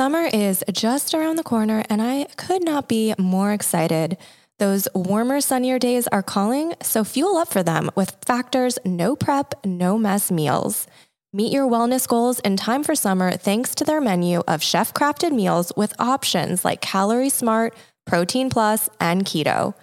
[0.00, 4.16] Summer is just around the corner, and I could not be more excited.
[4.58, 9.52] Those warmer, sunnier days are calling, so fuel up for them with Factor's no prep,
[9.62, 10.86] no mess meals.
[11.34, 15.32] Meet your wellness goals in time for summer thanks to their menu of chef crafted
[15.32, 17.74] meals with options like Calorie Smart,
[18.06, 19.74] Protein Plus, and Keto.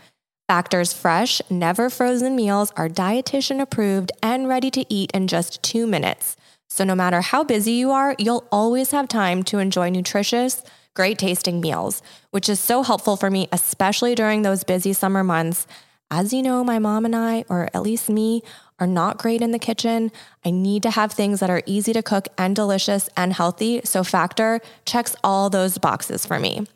[0.47, 5.85] Factor's fresh, never frozen meals are dietitian approved and ready to eat in just two
[5.85, 6.35] minutes.
[6.69, 10.63] So, no matter how busy you are, you'll always have time to enjoy nutritious,
[10.93, 12.01] great tasting meals,
[12.31, 15.65] which is so helpful for me, especially during those busy summer months.
[16.11, 18.43] As you know, my mom and I, or at least me,
[18.79, 20.11] are not great in the kitchen.
[20.45, 23.81] I need to have things that are easy to cook and delicious and healthy.
[23.83, 26.67] So, Factor checks all those boxes for me.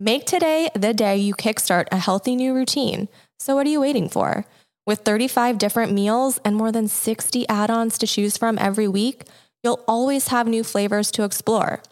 [0.00, 3.08] Make today the day you kickstart a healthy new routine.
[3.38, 4.44] So, what are you waiting for?
[4.86, 9.24] With 35 different meals and more than 60 add ons to choose from every week,
[9.64, 11.82] you'll always have new flavors to explore.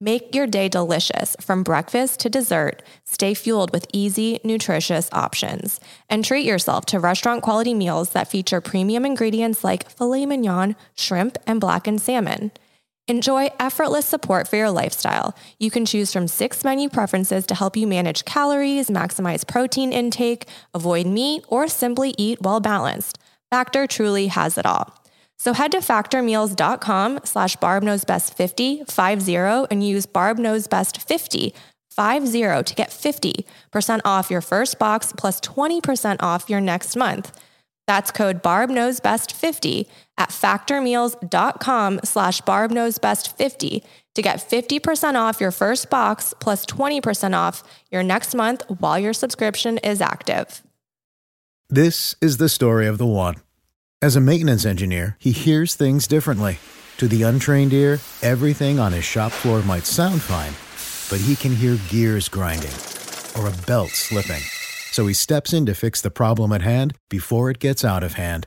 [0.00, 2.84] Make your day delicious from breakfast to dessert.
[3.04, 5.80] Stay fueled with easy, nutritious options.
[6.08, 11.38] And treat yourself to restaurant quality meals that feature premium ingredients like filet mignon, shrimp,
[11.48, 12.52] and blackened salmon.
[13.08, 15.36] Enjoy effortless support for your lifestyle.
[15.60, 20.48] You can choose from six menu preferences to help you manage calories, maximize protein intake,
[20.74, 23.18] avoid meat, or simply eat well balanced.
[23.48, 24.92] Factor truly has it all.
[25.38, 31.52] So head to factormeals.com slash barbknowsbest50, 50, and use barbknowsbest50,
[31.90, 37.38] 50 to get 50% off your first box plus 20% off your next month.
[37.86, 39.86] That's code barbknowsbest50
[40.18, 48.02] at factormeals.com slash barbknowsbest50 to get 50% off your first box plus 20% off your
[48.02, 50.62] next month while your subscription is active.
[51.68, 53.36] This is the story of the one.
[54.00, 56.58] As a maintenance engineer, he hears things differently.
[56.98, 60.54] To the untrained ear, everything on his shop floor might sound fine,
[61.10, 62.72] but he can hear gears grinding
[63.36, 64.42] or a belt slipping.
[64.92, 68.14] So he steps in to fix the problem at hand before it gets out of
[68.14, 68.46] hand.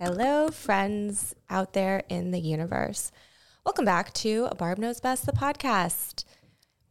[0.00, 3.12] Hello, friends out there in the universe.
[3.64, 6.24] Welcome back to A Barb Knows Best, the podcast.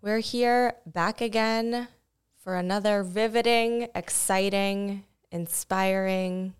[0.02, 1.90] We're here back again
[2.38, 5.04] for another riveting, exciting,
[5.34, 6.54] inspiring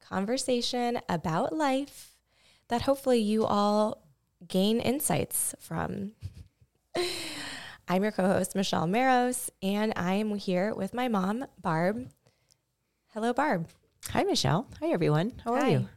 [0.00, 2.14] conversation about life
[2.68, 4.06] that hopefully you all
[4.46, 6.12] gain insights from.
[7.88, 12.10] I'm your co host, Michelle Maros, and I am here with my mom, Barb.
[13.12, 13.66] Hello, Barb.
[14.12, 14.66] Hi, Michelle.
[14.80, 15.34] Hi, everyone.
[15.44, 15.88] How are you?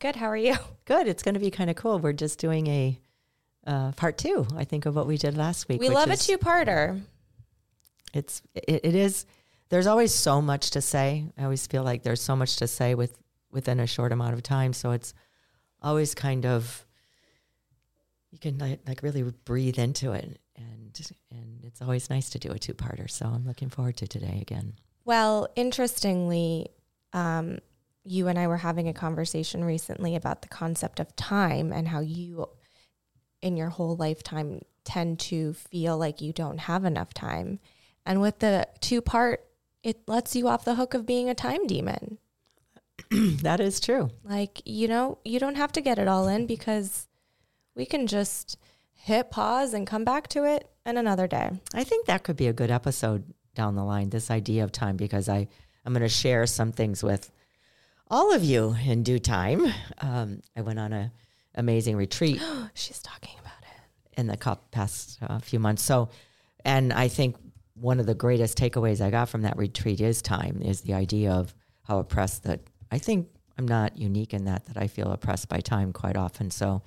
[0.00, 0.16] Good.
[0.16, 0.56] How are you?
[0.84, 1.06] Good.
[1.06, 1.98] It's going to be kind of cool.
[1.98, 3.00] We're just doing a
[3.66, 5.80] uh, part two, I think, of what we did last week.
[5.80, 7.00] We love a two-parter.
[8.12, 9.26] It's it, it is.
[9.68, 11.24] There's always so much to say.
[11.38, 13.16] I always feel like there's so much to say with
[13.52, 14.72] within a short amount of time.
[14.72, 15.14] So it's
[15.80, 16.84] always kind of
[18.32, 22.50] you can like, like really breathe into it, and and it's always nice to do
[22.50, 23.08] a two parter.
[23.08, 24.74] So I'm looking forward to today again.
[25.04, 26.68] Well, interestingly,
[27.16, 27.58] um,
[28.04, 32.00] you and I were having a conversation recently about the concept of time and how
[32.00, 32.46] you,
[33.40, 37.58] in your whole lifetime, tend to feel like you don't have enough time.
[38.04, 39.44] And with the two part,
[39.82, 42.18] it lets you off the hook of being a time demon.
[43.10, 44.10] that is true.
[44.22, 47.08] Like, you know, you don't have to get it all in because
[47.74, 48.58] we can just
[48.92, 51.50] hit pause and come back to it in another day.
[51.72, 54.96] I think that could be a good episode down the line, this idea of time,
[54.96, 55.48] because I,
[55.86, 57.30] I'm going to share some things with
[58.08, 59.72] all of you in due time.
[59.98, 61.12] Um, I went on a
[61.54, 62.42] amazing retreat
[62.74, 64.20] She's talking about it.
[64.20, 65.82] in the past uh, few months.
[65.82, 66.10] So,
[66.64, 67.36] and I think
[67.74, 71.32] one of the greatest takeaways I got from that retreat is time, is the idea
[71.32, 72.60] of how oppressed that
[72.90, 76.50] I think I'm not unique in that, that I feel oppressed by time quite often.
[76.50, 76.82] So,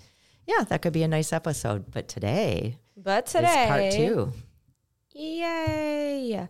[0.46, 1.90] yeah, that could be a nice episode.
[1.90, 4.34] But today, But today, is part two.
[5.14, 6.48] Yay.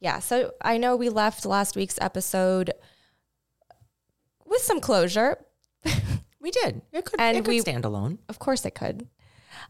[0.00, 0.18] Yeah.
[0.20, 2.72] So I know we left last week's episode
[4.44, 5.38] with some closure.
[6.38, 6.82] We did.
[6.92, 8.20] It could, And it could we- stand alone.
[8.28, 9.08] Of course it could.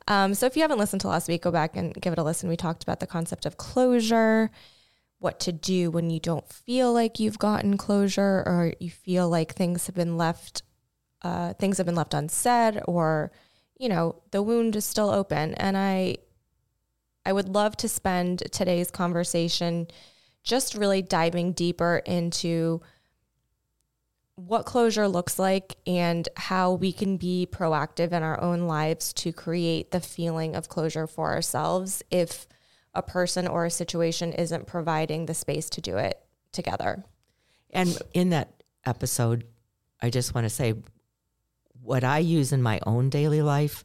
[0.08, 2.22] Um, so if you haven't listened to last week, go back and give it a
[2.22, 2.50] listen.
[2.50, 4.50] We talked about the concept of closure,
[5.18, 9.54] what to do when you don't feel like you've gotten closure or you feel like
[9.54, 10.64] things have been left,
[11.22, 13.32] uh, things have been left unsaid or,
[13.78, 15.54] you know, the wound is still open.
[15.54, 16.16] And I,
[17.24, 19.88] I would love to spend today's conversation
[20.46, 22.80] just really diving deeper into
[24.36, 29.32] what closure looks like and how we can be proactive in our own lives to
[29.32, 32.46] create the feeling of closure for ourselves if
[32.94, 36.18] a person or a situation isn't providing the space to do it
[36.52, 37.04] together.
[37.70, 39.44] And in that episode,
[40.00, 40.74] I just want to say
[41.82, 43.82] what I use in my own daily life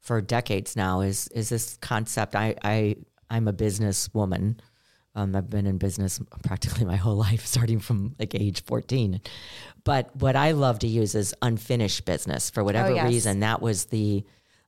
[0.00, 2.34] for decades now is is this concept.
[2.34, 2.96] I, I
[3.28, 4.60] I'm a business woman.
[5.14, 9.20] Um, I've been in business practically my whole life, starting from like age 14.
[9.84, 13.08] But what I love to use is unfinished business for whatever Oh, yes.
[13.08, 13.40] reason.
[13.40, 14.24] That was the,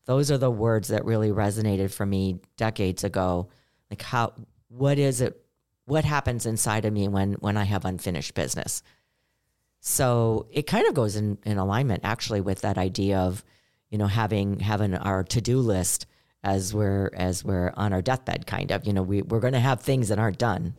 [0.06, 3.48] those are the words that really resonated for me decades ago.
[3.90, 4.32] Like how,
[4.68, 5.40] what is it?
[5.86, 8.82] What happens inside of me when when I have unfinished business?
[9.80, 13.44] So it kind of goes in, in alignment actually with that idea of,
[13.88, 16.06] you know, having having our to do list
[16.42, 18.86] as we're as we're on our deathbed kind of.
[18.86, 20.74] You know, we, we're gonna have things that aren't done.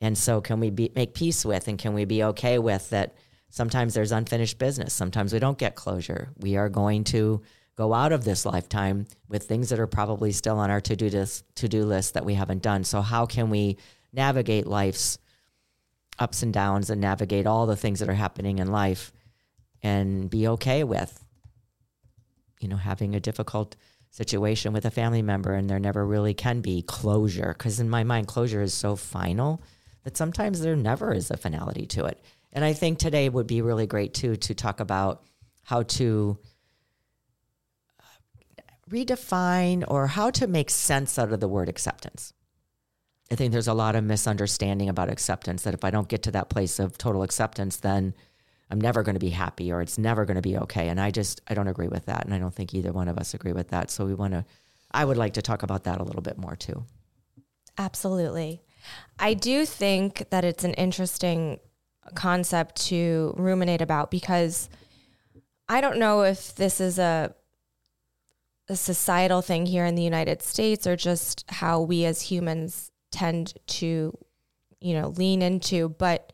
[0.00, 3.14] And so can we be make peace with and can we be okay with that
[3.50, 4.92] sometimes there's unfinished business.
[4.92, 6.30] Sometimes we don't get closure.
[6.38, 7.42] We are going to
[7.76, 11.44] go out of this lifetime with things that are probably still on our to-do list
[11.56, 12.84] to-do list that we haven't done.
[12.84, 13.76] So how can we
[14.12, 15.18] navigate life's
[16.18, 19.12] ups and downs and navigate all the things that are happening in life
[19.82, 21.24] and be okay with
[22.60, 23.76] you know having a difficult
[24.16, 27.54] situation with a family member and there never really can be closure.
[27.56, 29.62] Because in my mind closure is so final
[30.04, 32.22] that sometimes there never is a finality to it.
[32.52, 35.22] And i think today would be really great too to talk about
[35.64, 36.38] how to
[38.00, 42.32] uh, redefine or how to make sense out of the word acceptance.
[43.30, 46.30] I think there's a lot of misunderstanding about acceptance that if I don't get to
[46.30, 48.14] that place of total acceptance, then
[48.70, 50.88] I'm never going to be happy or it's never going to be okay.
[50.88, 52.24] And I just, I don't agree with that.
[52.24, 53.90] And I don't think either one of us agree with that.
[53.90, 54.44] So we want to,
[54.90, 56.84] I would like to talk about that a little bit more too.
[57.78, 58.62] Absolutely.
[59.18, 61.60] I do think that it's an interesting
[62.14, 64.68] concept to ruminate about because
[65.68, 67.34] I don't know if this is a
[68.68, 73.54] a societal thing here in the United States or just how we as humans tend
[73.66, 74.16] to
[74.80, 76.32] you know lean into but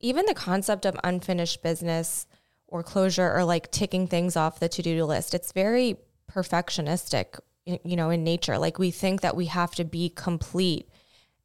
[0.00, 2.26] even the concept of unfinished business
[2.66, 5.96] or closure or like ticking things off the to-do list it's very
[6.30, 7.38] perfectionistic
[7.84, 8.58] you know in nature.
[8.58, 10.88] Like we think that we have to be complete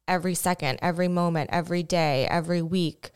[0.06, 3.10] every second every moment every day every week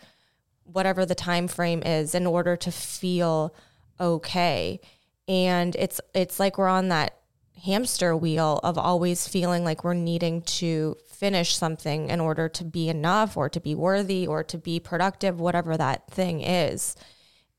[0.64, 3.54] whatever the time frame is in order to feel
[4.00, 4.80] okay.
[5.26, 7.18] And it's it's like we're on that
[7.64, 12.88] hamster wheel of always feeling like we're needing to finish something in order to be
[12.88, 16.94] enough or to be worthy or to be productive whatever that thing is.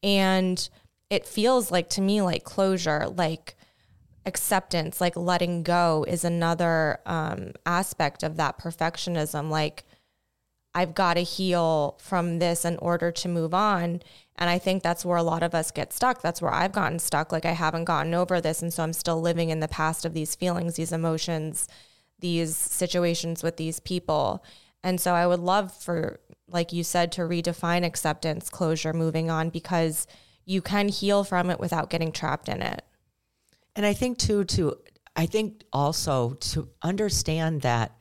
[0.02, 0.70] And
[1.10, 3.56] it feels like to me like closure like
[4.26, 9.50] acceptance like letting go is another um, aspect of that perfectionism.
[9.50, 9.84] Like
[10.74, 14.02] I've got to heal from this in order to move on.
[14.36, 16.22] And I think that's where a lot of us get stuck.
[16.22, 17.32] That's where I've gotten stuck.
[17.32, 18.62] Like I haven't gotten over this.
[18.62, 21.68] And so I'm still living in the past of these feelings, these emotions,
[22.20, 24.44] these situations with these people.
[24.84, 29.50] And so I would love for, like you said, to redefine acceptance, closure, moving on,
[29.50, 30.08] because
[30.46, 32.84] you can heal from it without getting trapped in it.
[33.76, 34.78] And I think too, to,
[35.16, 37.94] I think also to understand that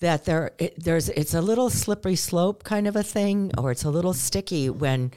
[0.00, 3.84] that there it, there's it's a little slippery slope kind of a thing or it's
[3.84, 5.10] a little sticky when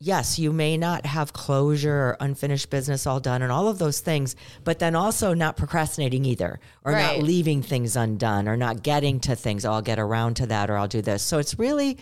[0.00, 4.00] yes you may not have closure or unfinished business all done and all of those
[4.00, 7.16] things but then also not procrastinating either or Right.
[7.16, 10.70] not leaving things undone or not getting to things oh, i'll get around to that
[10.70, 11.98] or i'll do this so it's really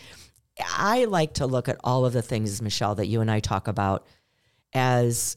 [0.76, 3.66] i like to look at all of the things michelle that you and i talk
[3.66, 4.06] about
[4.74, 5.36] as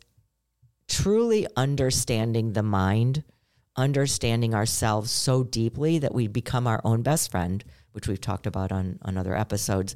[0.90, 3.24] truly understanding the mind,
[3.80, 8.72] understanding ourselves so deeply that we become our own best friend, which we've talked about
[8.72, 9.96] on, on other episodes,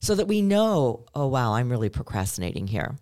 [0.00, 2.96] so that we know, oh wow, I'm really procrastinating here.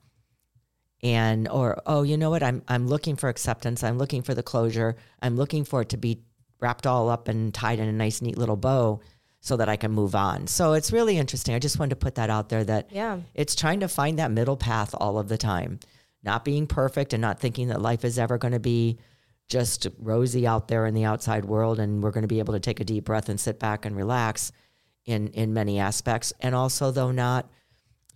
[1.02, 2.42] And or oh, you know what?
[2.44, 3.82] I'm I'm looking for acceptance.
[3.82, 4.96] I'm looking for the closure.
[5.20, 6.22] I'm looking for it to be
[6.60, 9.00] wrapped all up and tied in a nice neat little bow
[9.40, 10.46] so that I can move on.
[10.46, 11.56] So it's really interesting.
[11.56, 13.18] I just wanted to put that out there that Yeah.
[13.34, 15.80] it's trying to find that middle path all of the time,
[16.22, 18.98] not being perfect and not thinking that life is ever going to be
[19.52, 22.60] just rosy out there in the outside world and we're going to be able to
[22.60, 24.50] take a deep breath and sit back and relax
[25.04, 26.32] in in many aspects.
[26.40, 27.50] And also though not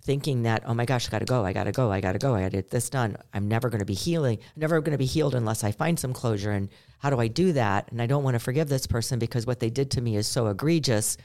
[0.00, 2.12] thinking that oh my gosh I got to go I got to go I got
[2.12, 3.18] to go I got to get this done.
[3.34, 5.98] I'm never going to be healing I'm never going to be healed unless I find
[5.98, 7.92] some closure and how do I do that?
[7.92, 10.26] And I don't want to forgive this person because what they did to me is
[10.26, 11.18] so egregious.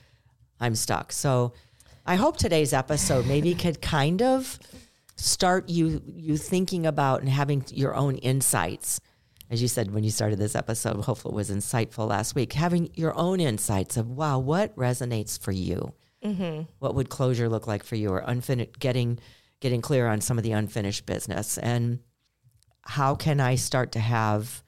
[0.59, 1.13] I'm stuck.
[1.13, 1.53] So
[2.05, 4.59] I hope today's episode maybe could kind of
[5.15, 8.99] start you you thinking about and having your own insights
[9.51, 12.89] as you said when you started this episode, hopefully it was insightful last week, having
[12.95, 15.93] your own insights of, wow, what resonates for you?
[16.23, 16.61] Mm-hmm.
[16.79, 19.19] What would closure look like for you or unfinished, getting,
[19.59, 21.57] getting clear on some of the unfinished business.
[21.57, 21.99] And
[22.83, 24.63] how can I start to have,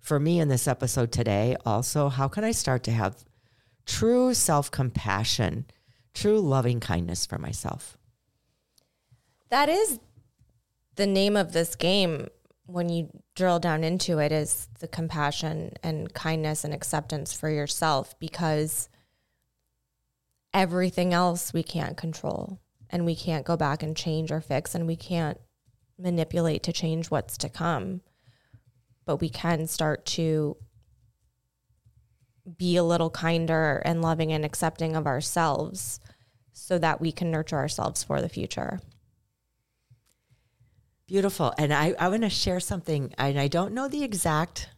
[0.00, 3.24] for me in this episode today, also, how can I start to have
[3.86, 5.64] true self compassion,
[6.12, 7.96] true loving kindness for myself?
[9.48, 9.98] That is
[10.96, 12.28] the name of this game
[12.66, 18.18] when you drill down into it is the compassion and kindness and acceptance for yourself
[18.18, 18.88] because
[20.52, 22.58] everything else we can't control
[22.90, 25.38] and we can't go back and change or fix and we can't
[25.98, 28.00] manipulate to change what's to come.
[29.04, 30.56] But we can start to
[32.58, 36.00] be a little kinder and loving and accepting of ourselves
[36.52, 38.80] so that we can nurture ourselves for the future
[41.06, 41.54] Beautiful.
[41.56, 44.70] And I, I want to share something, and I don't know the exact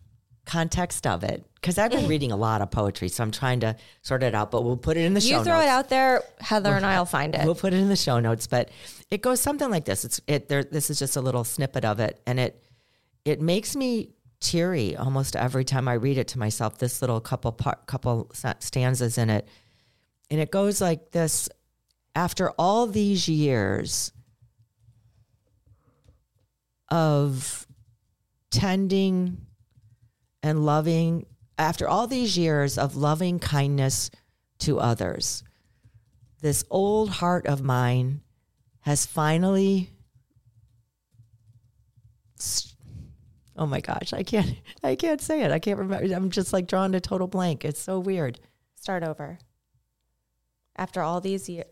[0.44, 3.76] context of it because I've been reading a lot of poetry, so I'm trying to
[4.02, 4.50] sort it out.
[4.50, 5.38] But we'll put it in the you show.
[5.38, 5.66] You throw notes.
[5.66, 7.44] it out there, Heather and I'll find it.
[7.44, 8.47] We'll put it in the show notes.
[8.47, 8.70] But
[9.11, 10.04] it goes something like this.
[10.04, 10.49] It's it.
[10.49, 10.64] There.
[10.64, 12.62] This is just a little snippet of it, and it
[13.25, 16.78] it makes me teary almost every time I read it to myself.
[16.78, 18.30] This little couple part, couple
[18.61, 19.49] stanzas in it,
[20.30, 21.49] and it goes like this:
[22.14, 24.12] After all these years
[26.90, 27.66] of
[28.50, 29.47] tending
[30.42, 31.26] and loving
[31.59, 34.11] after all these years of loving kindness
[34.61, 35.42] to others.
[36.40, 38.23] This old heart of mine
[38.80, 39.90] has finally
[43.57, 44.54] oh my gosh i can't
[44.85, 45.50] i can't say it.
[45.50, 46.14] I can't remember.
[46.14, 47.64] I'm just like drawing a total blank.
[47.64, 48.38] It's so weird.
[48.76, 49.38] Start over.
[50.76, 51.66] After all these years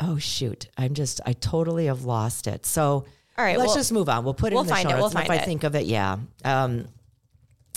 [0.00, 0.68] oh shoot.
[0.76, 2.66] I'm just i totally have lost it.
[2.66, 4.24] So all right, let's well, just move on.
[4.24, 4.98] We'll put it we'll in the find show it.
[4.98, 5.44] We'll if I it.
[5.44, 6.18] think of it, yeah.
[6.44, 6.88] Um,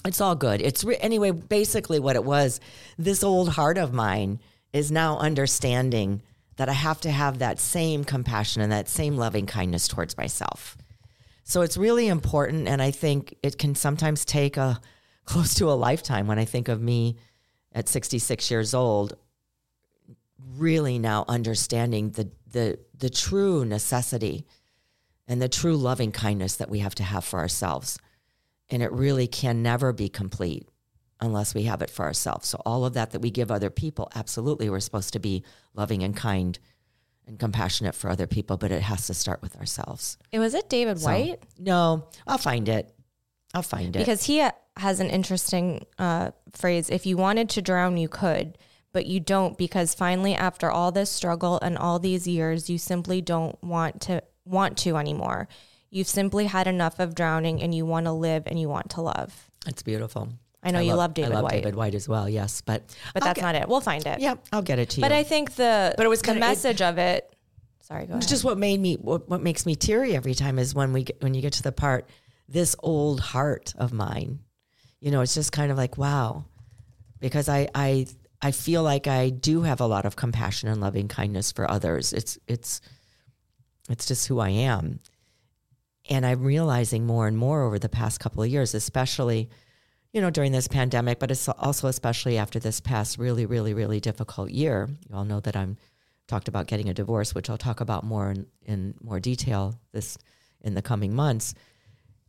[0.05, 0.61] it's all good.
[0.61, 1.31] It's re- anyway.
[1.31, 2.59] Basically, what it was,
[2.97, 4.39] this old heart of mine
[4.71, 6.21] is now understanding
[6.57, 10.77] that I have to have that same compassion and that same loving kindness towards myself.
[11.43, 14.79] So it's really important, and I think it can sometimes take a
[15.25, 16.27] close to a lifetime.
[16.27, 17.17] When I think of me
[17.73, 19.15] at 66 years old,
[20.55, 24.45] really now understanding the the the true necessity
[25.27, 27.99] and the true loving kindness that we have to have for ourselves.
[28.69, 30.67] And it really can never be complete
[31.19, 32.47] unless we have it for ourselves.
[32.47, 35.43] So, all of that that we give other people, absolutely, we're supposed to be
[35.73, 36.59] loving and kind
[37.25, 40.17] and compassionate for other people, but it has to start with ourselves.
[40.31, 41.43] It was it David So, Whyte?
[41.59, 42.93] No, I'll find it.
[43.53, 43.99] I'll find it.
[43.99, 48.57] Because he has an interesting uh, phrase if you wanted to drown, you could.
[48.93, 53.21] But you don't because finally, after all this struggle and all these years, you simply
[53.21, 55.47] don't want to want to anymore.
[55.89, 59.01] You've simply had enough of drowning and you want to live and you want to
[59.01, 59.49] love.
[59.65, 60.29] it's beautiful.
[60.63, 61.51] I know you love David I love Whyte.
[61.63, 62.61] David Whyte as well, yes.
[62.61, 63.69] But, But I'll that's get- not it.
[63.69, 64.19] We'll find it.
[64.19, 65.01] Yeah, I'll get it to you.
[65.01, 67.31] But I think the But it was the kinda- it- message of it.
[67.81, 68.23] Sorry, go ahead.
[68.23, 71.03] It's just what made me what, what makes me teary every time is when we
[71.03, 72.09] get, when you get to the part
[72.49, 74.39] this old heart of mine
[74.99, 76.43] you know it's just kind of like wow
[77.19, 78.05] because i i
[78.41, 82.13] i feel like i do have a lot of compassion and loving kindness for others
[82.13, 82.79] it's it's
[83.89, 84.99] it's just who i am
[86.09, 89.49] and i'm realizing more and more over the past couple of years especially
[90.13, 93.99] you know during this pandemic but it's also especially after this past really really really
[93.99, 95.77] difficult year you all know that i'm
[96.27, 100.17] talked about getting a divorce, which I'll talk about more in, in more detail this
[100.61, 101.53] in the coming months.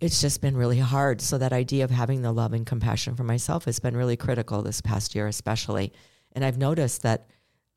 [0.00, 1.20] It's just been really hard.
[1.20, 4.62] So that idea of having the love and compassion for myself has been really critical
[4.62, 5.92] this past year, especially.
[6.32, 7.28] And I've noticed that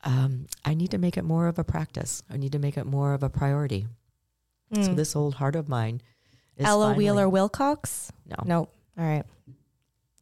[0.04, 2.24] um, I need to make it more of a practice.
[2.30, 3.88] I need to make it more of a priority.
[4.74, 6.02] So this old heart of mine
[6.56, 6.70] is Hmm.
[6.70, 8.12] Ella finally- Wheeler Wilcox?
[8.26, 8.74] No, Nope.
[8.98, 9.26] All right.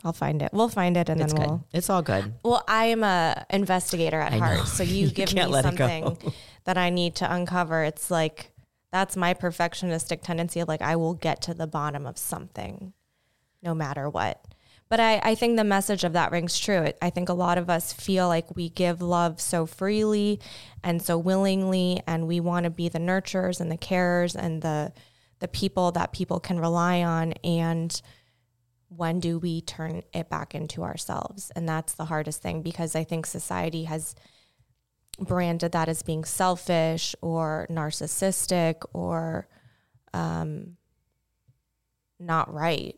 [0.03, 0.51] I'll find it.
[0.53, 1.49] We'll find it and it's then good.
[1.49, 2.33] we'll It's all good.
[2.43, 4.45] Well, I am a investigator at I know.
[4.45, 5.87] heart, so you You give me let it go.
[5.87, 6.33] something
[6.63, 7.83] that I need to uncover.
[7.83, 8.51] It's like
[8.91, 10.63] that's my perfectionistic tendency.
[10.63, 12.93] Like I will get to the bottom of something,
[13.61, 14.43] no matter what.
[14.89, 16.91] But I, I think the message of that rings true.
[16.99, 20.39] I think a lot of us feel like we give love so freely
[20.83, 24.91] and so willingly, and we want to be the nurturers and the carers and the
[25.39, 27.31] the people that people can rely on.
[27.43, 28.01] And
[28.89, 31.51] when do we turn it back into ourselves?
[31.55, 34.15] And that's the hardest thing because I think society has
[35.17, 39.47] branded that as being selfish or narcissistic or
[40.13, 40.75] um,
[42.19, 42.97] not right.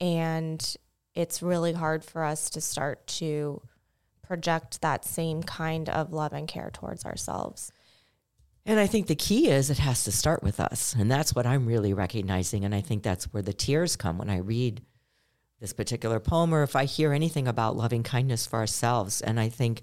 [0.00, 0.76] And
[1.14, 3.62] it's really hard for us to start to
[4.22, 7.70] project that same kind of love and care towards ourselves.
[8.66, 10.94] And I think the key is it has to start with us.
[10.98, 12.64] And that's what I'm really recognizing.
[12.64, 14.80] And I think that's where the tears come when I read
[15.60, 19.20] this particular poem or if I hear anything about loving kindness for ourselves.
[19.20, 19.82] And I think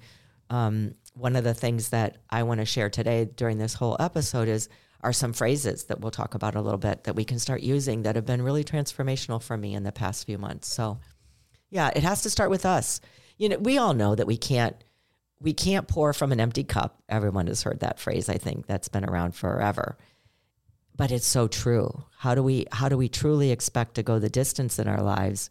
[0.50, 4.48] um, one of the things that I want to share today during this whole episode
[4.48, 4.68] is
[5.04, 8.04] are some phrases that we'll talk about a little bit that we can start using
[8.04, 10.68] that have been really transformational for me in the past few months.
[10.68, 11.00] So,
[11.72, 13.02] yeah, it has to start with us.
[13.38, 14.76] You know, we all know that we can't
[15.40, 17.02] we can't pour from an empty cup.
[17.10, 18.68] Everyone has heard that phrase, I think.
[18.68, 19.98] That's been around forever.
[20.96, 22.04] But it's so true.
[22.18, 25.50] How do we how do we truly expect to go the distance in our lives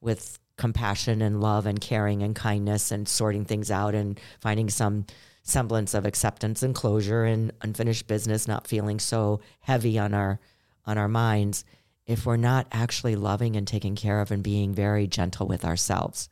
[0.00, 5.06] with compassion and love and caring and kindness and sorting things out and finding some
[5.42, 10.38] semblance of acceptance and closure and unfinished business not feeling so heavy on our
[10.84, 11.64] on our minds
[12.12, 16.28] if we're not actually loving and taking care of and being very gentle with ourselves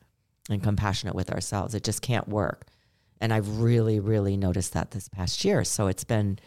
[0.49, 2.67] and compassionate with ourselves it just can't work
[3.21, 5.63] and I've really, really noticed that this past year.
[5.63, 6.39] So it's been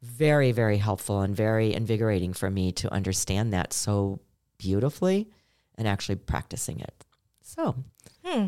[0.00, 4.20] very, very helpful and very invigorating for me to understand that so
[4.58, 5.30] beautifully
[5.76, 7.04] and actually practicing it.
[7.42, 7.76] So,
[8.24, 8.46] hmm.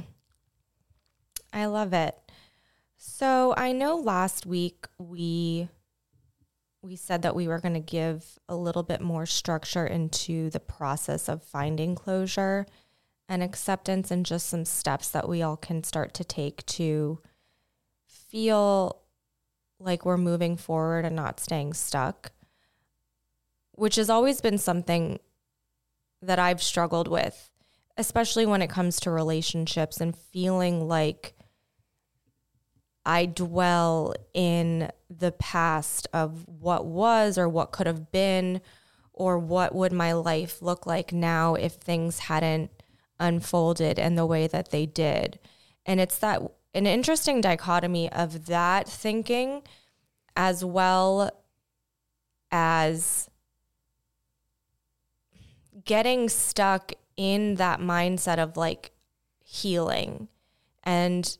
[1.52, 2.14] I love it.
[2.96, 5.68] So I know last week we
[6.86, 10.60] we said that we were going to give a little bit more structure into the
[10.60, 12.66] process of finding closure
[13.28, 17.18] and acceptance and just some steps that we all can start to take to
[18.06, 19.02] feel
[19.80, 22.30] like we're moving forward and not staying stuck,
[23.72, 25.18] which has always been something
[26.22, 27.50] that I've struggled with,
[27.96, 31.34] especially when it comes to relationships and feeling like
[33.06, 38.60] I dwell in the past of what was or what could have been
[39.12, 42.70] or what would my life look like now if things hadn't
[43.20, 45.38] unfolded in the way that they did.
[45.86, 46.42] And it's that
[46.74, 49.62] an interesting dichotomy of that thinking
[50.36, 51.30] as well
[52.50, 53.30] as
[55.84, 58.90] getting stuck in that mindset of like
[59.44, 60.26] healing
[60.82, 61.38] and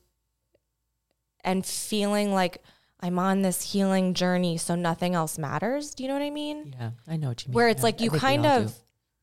[1.46, 2.62] and feeling like
[3.00, 5.94] I'm on this healing journey so nothing else matters.
[5.94, 6.74] Do you know what I mean?
[6.78, 7.54] Yeah, I know what you mean.
[7.54, 8.72] Where it's yeah, like you kind of do.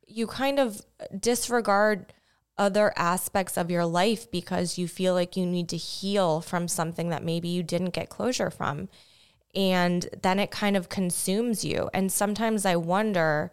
[0.08, 0.82] you kind of
[1.20, 2.14] disregard
[2.58, 7.10] other aspects of your life because you feel like you need to heal from something
[7.10, 8.90] that maybe you didn't get closure from.
[9.56, 11.90] And then it kind of consumes you.
[11.94, 13.52] And sometimes I wonder,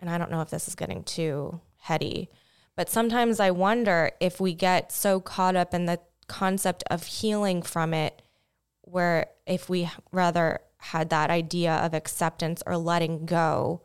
[0.00, 2.30] and I don't know if this is getting too heady,
[2.76, 7.62] but sometimes I wonder if we get so caught up in the concept of healing
[7.62, 8.22] from it,
[8.82, 13.82] where if we rather had that idea of acceptance or letting go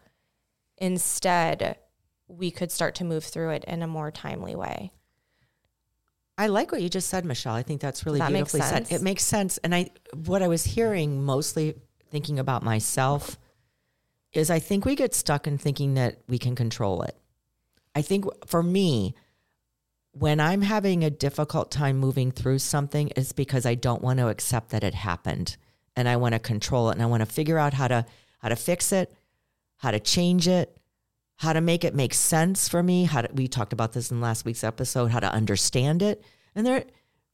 [0.78, 1.78] instead
[2.30, 4.92] we could start to move through it in a more timely way.
[6.38, 7.56] I like what you just said, Michelle.
[7.56, 8.90] I think that's really that beautifully said.
[8.92, 9.58] It makes sense.
[9.58, 11.76] And I what I was hearing mostly
[12.12, 13.38] thinking about myself
[14.32, 17.18] is I think we get stuck in thinking that we can control it.
[17.94, 19.16] I think for me,
[20.12, 24.28] when I'm having a difficult time moving through something, it's because I don't want to
[24.28, 25.58] accept that it happened
[25.96, 28.06] and I want to control it and I want to figure out how to
[28.40, 29.14] how to fix it,
[29.78, 30.78] how to change it,
[31.36, 33.04] how to make it make sense for me.
[33.06, 36.24] How to, we talked about this in last week's episode, how to understand it.
[36.56, 36.84] And there,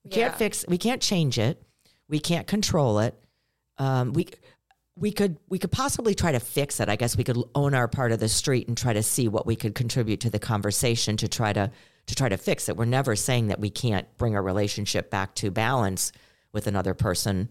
[0.03, 0.37] we can't yeah.
[0.37, 1.61] fix, we can't change it.
[2.07, 3.15] We can't control it.
[3.77, 4.27] Um, we,
[4.95, 6.87] we could, we could possibly try to fix it.
[6.87, 9.45] I guess we could own our part of the street and try to see what
[9.45, 11.71] we could contribute to the conversation to try to,
[12.07, 12.77] to try to fix it.
[12.77, 16.11] We're never saying that we can't bring a relationship back to balance
[16.51, 17.49] with another person.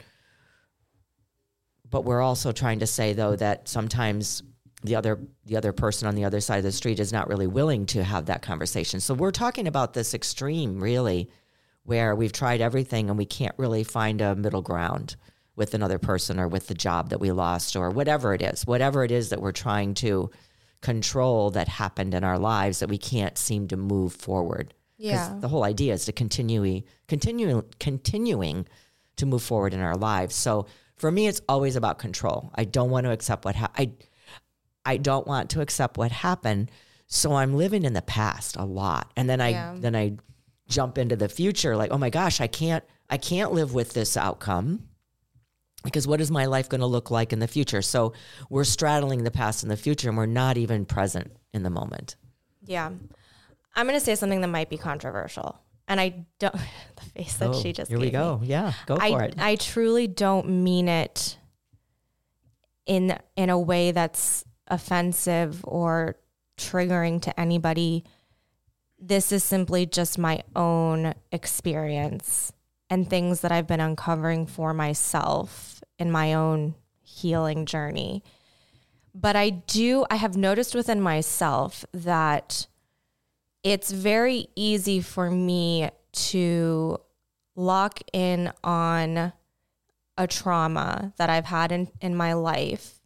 [1.90, 4.42] But we're also trying to say though that sometimes
[4.82, 7.46] the other the other person on the other side of the street is not really
[7.46, 9.00] willing to have that conversation.
[9.00, 11.30] So we're talking about this extreme really
[11.84, 15.16] where we've tried everything and we can't really find a middle ground
[15.56, 18.66] with another person or with the job that we lost or whatever it is.
[18.66, 20.30] Whatever it is that we're trying to
[20.85, 24.75] control that happened in our lives that we can't seem to move forward.
[24.99, 25.35] Yeah.
[25.40, 28.68] The whole idea is to continue continue continuing
[29.16, 30.35] to move forward in our lives.
[30.35, 30.66] So
[30.97, 32.53] for me it's always about control.
[32.55, 33.92] I don't want to accept what ha- I
[34.85, 36.70] I don't want to accept what happened.
[37.07, 39.11] So I'm living in the past a lot.
[39.16, 39.75] And then I yeah.
[39.79, 40.18] then I
[40.68, 44.18] jump into the future like, "Oh my gosh, I can't I can't live with this
[44.18, 44.88] outcome."
[45.85, 47.83] Because what is my life going to look like in the future?
[47.83, 48.14] So
[48.51, 52.16] we're straddling the past and the future and we're not even present in the moment.
[52.64, 52.90] Yeah.
[53.77, 55.61] I'm going to say something that might be controversial.
[55.87, 56.55] And I don't,
[56.97, 58.38] the face that oh, she just Here we go.
[58.38, 58.49] Me.
[58.49, 59.35] Yeah, go I, for it.
[59.38, 61.37] I truly don't mean it
[62.87, 66.16] in in a way that's offensive or
[66.57, 68.05] triggering to anybody.
[68.99, 72.53] This is simply just my own experience
[72.88, 78.22] and things that I've been uncovering for myself in my own healing journey.
[79.14, 82.66] But I do, I have noticed within myself that
[83.62, 86.98] it's very easy for me to
[87.57, 89.33] lock in on
[90.18, 93.00] a trauma that I've had in, in my life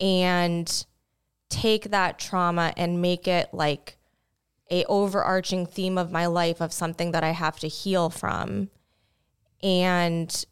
[0.00, 0.86] and
[1.48, 3.98] take that trauma and make it like
[4.70, 8.70] a overarching theme of my life of something that I have to heal from
[9.62, 10.44] and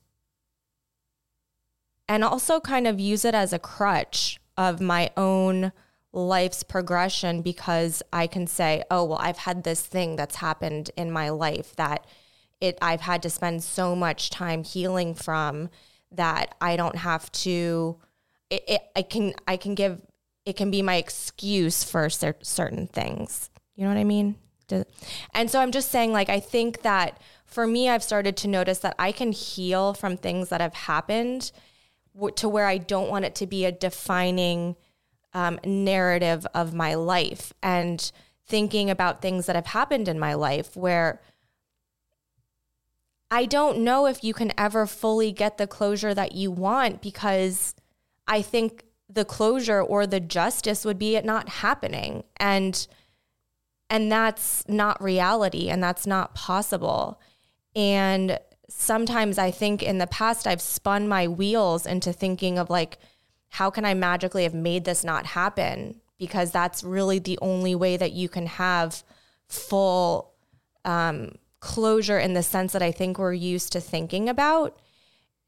[2.08, 5.72] and also kind of use it as a crutch of my own
[6.12, 11.10] life's progression because I can say, oh, well, I've had this thing that's happened in
[11.10, 12.06] my life that
[12.60, 15.68] it I've had to spend so much time healing from
[16.12, 17.98] that I don't have to
[18.48, 20.00] it, it I can I can give
[20.46, 23.50] it can be my excuse for cer- certain things.
[23.74, 24.36] You know what I mean?
[25.34, 28.78] And so I'm just saying like I think that for me I've started to notice
[28.78, 31.52] that I can heal from things that have happened
[32.36, 34.76] to where I don't want it to be a defining
[35.34, 38.10] um, narrative of my life and
[38.46, 41.20] thinking about things that have happened in my life where
[43.30, 47.74] I don't know if you can ever fully get the closure that you want because
[48.26, 52.24] I think the closure or the justice would be it not happening.
[52.36, 52.86] And
[53.88, 57.20] and that's not reality and that's not possible.
[57.74, 62.98] And sometimes I think in the past I've spun my wheels into thinking of like,
[63.50, 66.00] how can I magically have made this not happen?
[66.18, 69.02] Because that's really the only way that you can have
[69.48, 70.32] full
[70.84, 74.78] um, closure in the sense that I think we're used to thinking about.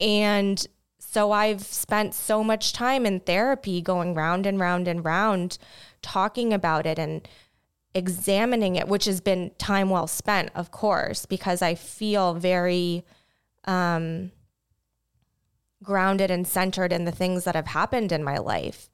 [0.01, 0.65] And
[0.99, 5.59] so I've spent so much time in therapy going round and round and round
[6.03, 7.27] talking about it and
[7.99, 13.05] examining it, which has been time well spent, of course, because I feel very
[13.65, 14.33] um,
[15.83, 18.89] grounded and centered in the things that have happened in my life.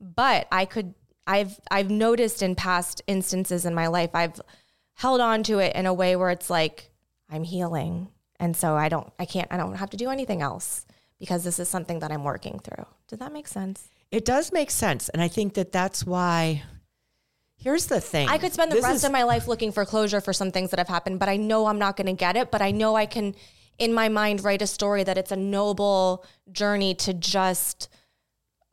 [0.00, 0.94] But I could,
[1.26, 4.40] I've, I've noticed in past instances in my life, I've
[4.94, 6.90] held on to it in a way where it's like
[7.28, 10.86] I'm healing, and so I don't, I can't, I don't have to do anything else
[11.18, 12.86] because this is something that I'm working through.
[13.08, 13.88] Does that make sense?
[14.10, 16.62] It does make sense, and I think that that's why
[17.60, 18.28] Here's the thing.
[18.28, 20.50] I could spend the this rest is, of my life looking for closure for some
[20.50, 22.50] things that have happened, but I know I'm not going to get it.
[22.50, 23.34] But I know I can,
[23.78, 27.88] in my mind, write a story that it's a noble journey to just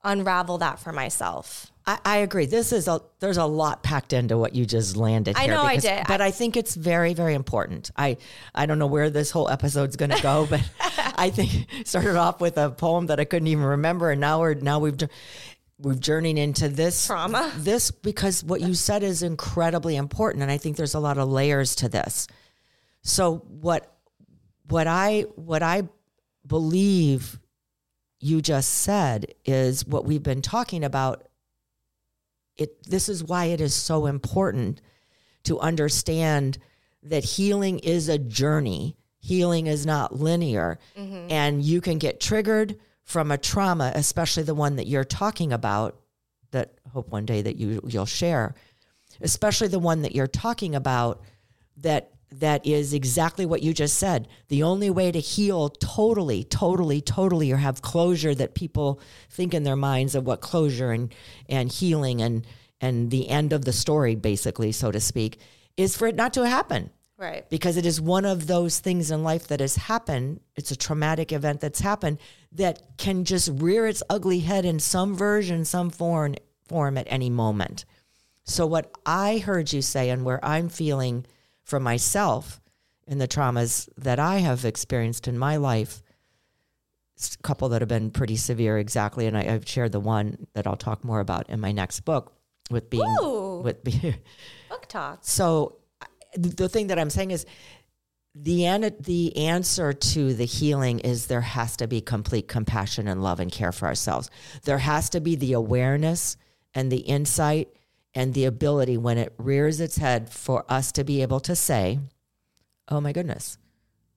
[0.05, 1.69] unravel that for myself.
[1.85, 2.45] I, I agree.
[2.45, 5.35] This is a there's a lot packed into what you just landed.
[5.37, 7.91] I know because, I did, but I, I think it's very very important.
[7.97, 8.17] I
[8.55, 10.61] I don't know where this whole episode's going to go, but
[11.17, 14.53] I think started off with a poem that I couldn't even remember, and now we're
[14.53, 14.97] now we've
[15.79, 17.51] we're journeying into this trauma.
[17.57, 21.29] This because what you said is incredibly important, and I think there's a lot of
[21.29, 22.27] layers to this.
[23.03, 23.95] So what
[24.69, 25.83] what I what I
[26.45, 27.39] believe
[28.19, 31.27] you just said is what we've been talking about.
[32.55, 34.81] It this is why it is so important
[35.43, 36.57] to understand
[37.03, 38.97] that healing is a journey.
[39.19, 41.27] Healing is not linear, mm-hmm.
[41.29, 45.97] and you can get triggered from a trauma, especially the one that you're talking about,
[46.51, 48.53] that hope one day that you you'll share,
[49.21, 51.21] especially the one that you're talking about,
[51.77, 54.27] that that is exactly what you just said.
[54.49, 59.63] The only way to heal totally, totally, totally, or have closure that people think in
[59.63, 61.15] their minds of what closure and
[61.47, 62.45] and healing and
[62.81, 65.39] and the end of the story, basically, so to speak,
[65.77, 66.89] is for it not to happen.
[67.17, 67.49] Right.
[67.49, 70.39] Because it is one of those things in life that has happened.
[70.55, 72.19] It's a traumatic event that's happened
[72.51, 76.35] that can just rear its ugly head in some version, some form,
[76.67, 77.85] form at any moment.
[78.43, 81.25] So, what I heard you say, and where I'm feeling
[81.63, 82.61] for myself
[83.07, 86.03] in the traumas that I have experienced in my life,
[87.19, 89.25] a couple that have been pretty severe, exactly.
[89.25, 92.33] And I, have shared the one that I'll talk more about in my next book
[92.69, 94.15] with being Ooh, with being
[94.69, 95.19] book talk.
[95.21, 95.77] So
[96.35, 97.45] the thing that I'm saying is
[98.35, 103.23] the an- the answer to the healing is there has to be complete compassion and
[103.23, 104.29] love and care for ourselves.
[104.63, 106.37] There has to be the awareness
[106.73, 107.69] and the insight
[108.13, 111.99] and the ability when it rears its head for us to be able to say,
[112.87, 113.57] "Oh my goodness,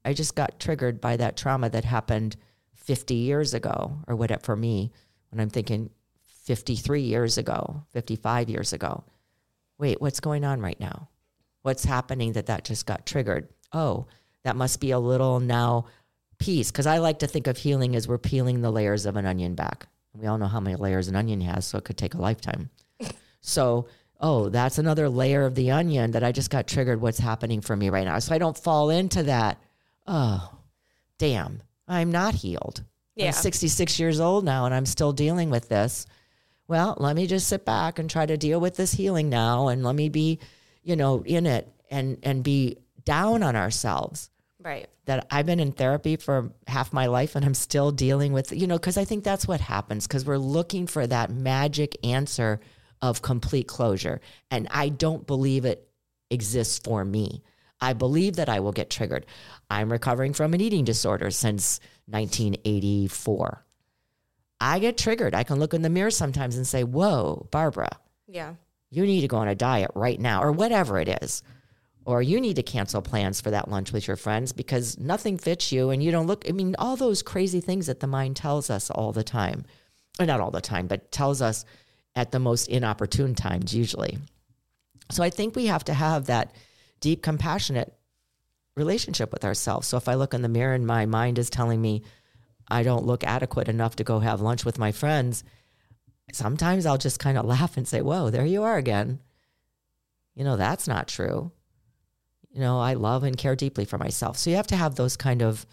[0.04, 2.36] I just got triggered by that trauma that happened
[2.74, 4.90] 50 years ago or whatever for me
[5.30, 5.90] when I'm thinking
[6.26, 9.04] 53 years ago, 55 years ago.
[9.78, 11.08] Wait, what's going on right now?"
[11.62, 13.48] What's happening that that just got triggered.
[13.72, 14.06] Oh,
[14.44, 15.86] that must be a little now
[16.38, 16.70] piece.
[16.70, 19.54] Because I like to think of healing as we're peeling the layers of an onion
[19.54, 19.86] back.
[20.14, 22.70] We all know how many layers an onion has, so it could take a lifetime.
[23.40, 23.86] so,
[24.20, 27.00] oh, that's another layer of the onion that I just got triggered.
[27.00, 28.18] What's happening for me right now?
[28.18, 29.62] So I don't fall into that.
[30.06, 30.52] Oh,
[31.18, 32.82] damn, I'm not healed.
[33.14, 33.26] Yeah.
[33.26, 36.06] I'm 66 years old now and I'm still dealing with this.
[36.66, 39.82] Well, let me just sit back and try to deal with this healing now and
[39.84, 40.38] let me be,
[40.82, 44.30] you know, in it and and be down on ourselves
[44.62, 44.88] Right.
[45.06, 48.66] that I've been in therapy for half my life and I'm still dealing with, you
[48.66, 52.60] know, because I think that's what happens because we're looking for that magic answer
[53.02, 54.20] of complete closure.
[54.50, 55.88] And I don't believe it
[56.30, 57.42] exists for me.
[57.80, 59.24] I believe that I will get triggered.
[59.70, 63.64] I'm recovering from an eating disorder since 1984.
[64.60, 65.34] I get triggered.
[65.34, 67.88] I can look in the mirror sometimes and say, Whoa, Barbara,
[68.28, 68.54] Yeah.
[68.90, 71.42] You need to go on a diet right now, or whatever it is.
[72.04, 75.70] Or you need to cancel plans for that lunch with your friends because nothing fits
[75.70, 76.48] you and you don't look.
[76.48, 79.64] I mean, all those crazy things that the mind tells us all the time.
[80.18, 81.64] Or not all the time, but tells us
[82.16, 84.18] at the most inopportune times, usually.
[85.10, 86.52] So I think we have to have that
[87.00, 87.94] deep, compassionate
[88.76, 89.86] relationship with ourselves.
[89.86, 92.02] So if I look in the mirror and my mind is telling me
[92.68, 95.44] I don't look adequate enough to go have lunch with my friends,
[96.32, 99.20] sometimes I'll just kind of laugh and say, Whoa, there you are again.
[100.34, 101.52] You know, that's not true.
[102.50, 104.36] You know, I love and care deeply for myself.
[104.36, 105.66] So you have to have those kind of,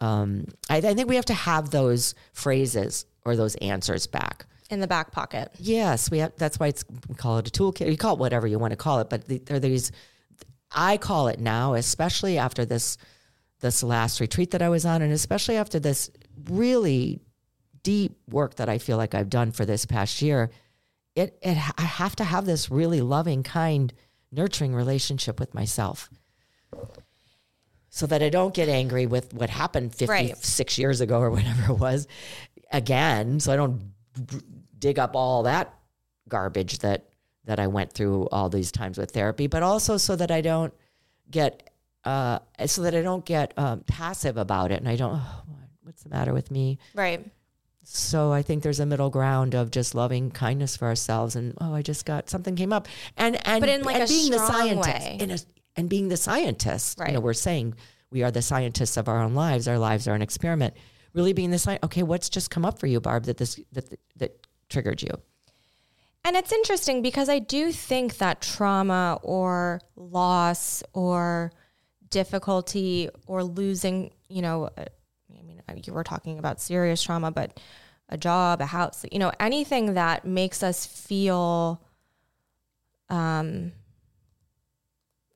[0.00, 4.46] um, I, I think we have to have those phrases or those answers back.
[4.70, 5.52] In the back pocket.
[5.58, 6.32] Yes, we have.
[6.36, 7.90] That's why it's we call it a toolkit.
[7.90, 9.92] You call it whatever you want to call it, but the, there are these.
[10.74, 12.96] I call it now, especially after this
[13.60, 16.10] this last retreat that I was on, and especially after this
[16.48, 17.20] really
[17.84, 20.50] deep work that I feel like I've done for this past year.
[21.14, 23.92] It, it I have to have this really loving, kind,
[24.32, 26.10] nurturing relationship with myself,
[27.88, 30.08] so that I don't get angry with what happened 56
[30.58, 30.78] Right.
[30.78, 32.08] years ago or whatever it was
[32.72, 33.38] again.
[33.38, 33.92] So I don't
[34.78, 35.72] dig up all that
[36.28, 37.08] garbage that
[37.44, 40.72] that I went through all these times with therapy, but also so that I don't
[41.30, 41.70] get
[42.04, 45.14] uh, so that I don't get um, passive about it, and I don't.
[45.22, 45.42] Oh,
[45.82, 46.78] what's the matter with me?
[46.94, 47.24] Right.
[47.86, 51.74] So I think there's a middle ground of just loving kindness for ourselves, and oh,
[51.74, 54.38] I just got something came up, and and But in, like, and a being the
[54.38, 55.16] strong scientist, way.
[55.20, 55.38] in a,
[55.76, 57.22] and being the scientist, you know, Right.
[57.22, 57.74] we're saying
[58.10, 59.68] we are the scientists of our own lives.
[59.68, 60.74] Our lives are an experiment.
[61.12, 61.84] Really being the scientist.
[61.84, 63.24] Okay, what's just come up for you, Barb?
[63.24, 65.10] That this that that triggered you.
[66.24, 71.52] And it's interesting because I do think that trauma or loss or
[72.08, 74.84] difficulty or losing, you know, uh,
[75.38, 75.53] I mean, uh,
[75.84, 77.58] you were talking about serious trauma, but
[78.08, 81.82] a job, a house, you know, anything that makes us feel
[83.08, 83.72] um,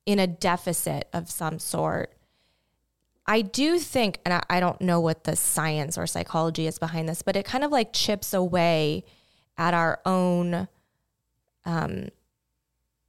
[0.06, 2.14] in a deficit of some sort.
[3.26, 7.08] I do think, and I, I don't know what the science or psychology is behind
[7.08, 9.04] this, but it kind of like chips away
[9.56, 10.68] at our own
[11.64, 12.08] um,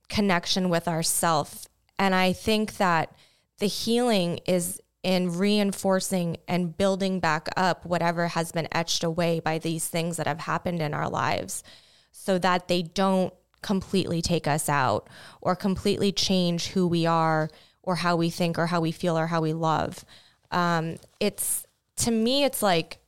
[0.09, 1.67] connection with ourself.
[1.97, 3.13] And I think that
[3.59, 9.57] the healing is in reinforcing and building back up whatever has been etched away by
[9.57, 11.63] these things that have happened in our lives
[12.11, 15.07] so that they don't completely take us out
[15.41, 17.49] or completely change who we are
[17.81, 20.03] or how we think or how we feel or how we love.
[20.51, 21.65] Um, it's
[21.97, 22.99] to me, it's like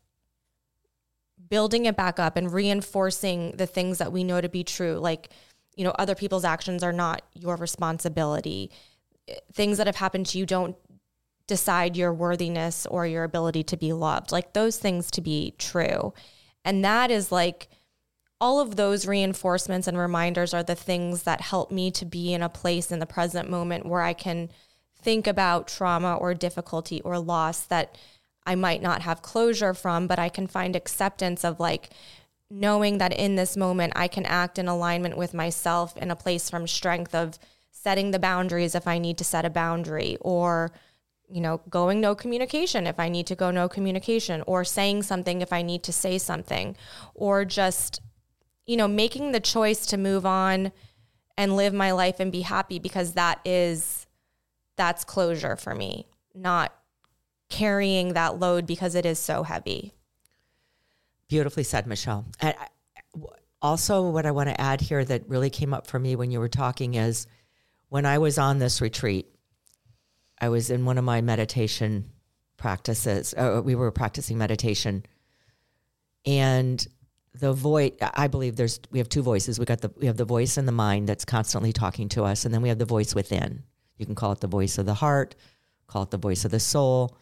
[1.50, 4.98] building it back up and reinforcing the things that we know to be true.
[4.98, 5.30] Like,
[5.76, 8.72] you know, other people's actions are not your responsibility.
[9.54, 10.76] Things that have happened to you don't
[11.52, 14.32] decide your worthiness or your ability to be loved.
[14.32, 16.14] Like those things to be true.
[16.64, 17.68] And that is like
[18.40, 22.42] all of those reinforcements and reminders are the things that help me to be in
[22.42, 24.50] a place in the present moment where I can
[25.02, 27.98] think about trauma or difficulty or loss that
[28.46, 31.90] I might not have closure from, but I can find acceptance of like
[32.50, 36.50] knowing that in this moment I can act in alignment with myself in a place
[36.50, 37.38] from strength of
[37.72, 40.72] setting the boundaries if I need to set a boundary or
[41.32, 45.42] you know, going no communication if I need to go no communication, or saying something
[45.42, 46.76] if I need to say something,
[47.16, 48.02] or just,
[48.66, 50.72] you know, making the choice to move on
[51.38, 54.06] and live my life and be happy because that is,
[54.76, 56.74] that's closure for me, not
[57.50, 59.94] carrying that load because it is so heavy.
[61.28, 62.26] Beautifully said, Michelle.
[63.62, 66.40] Also, what I want to add here that really came up for me when you
[66.40, 67.28] were talking is
[67.90, 69.28] when I was on this retreat,
[70.42, 72.10] I was in one of my meditation
[72.58, 73.34] practices.
[73.38, 75.06] Uh, we were practicing meditation,
[76.26, 76.86] and
[77.34, 77.94] the voice.
[78.02, 79.60] I believe there's we have two voices.
[79.60, 82.44] We got the we have the voice in the mind that's constantly talking to us,
[82.44, 83.64] and then we have the voice within.
[83.98, 85.36] You can call it the voice of the heart,
[85.86, 87.16] call it the voice of the soul,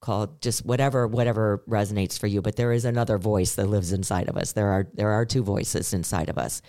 [0.00, 2.42] call it just whatever whatever resonates for you.
[2.42, 4.52] But there is another voice that lives inside of us.
[4.52, 6.62] There are there are two voices inside of us,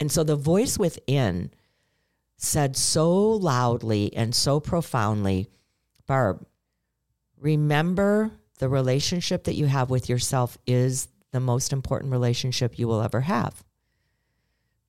[0.00, 1.50] and so the voice within
[2.42, 5.48] said so loudly and so profoundly,
[6.06, 6.44] Barb,
[7.38, 13.00] remember the relationship that you have with yourself is the most important relationship you will
[13.00, 13.62] ever have.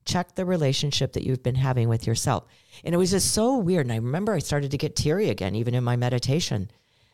[0.03, 2.45] Check the relationship that you've been having with yourself.
[2.83, 3.85] And it was just so weird.
[3.85, 6.69] And I remember I started to get teary again, even in my meditation.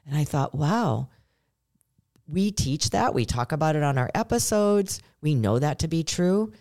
[0.08, 1.10] And I thought, wow,
[2.28, 3.14] we teach that.
[3.14, 5.02] We talk about it on our episodes.
[5.22, 6.54] We know that to be true.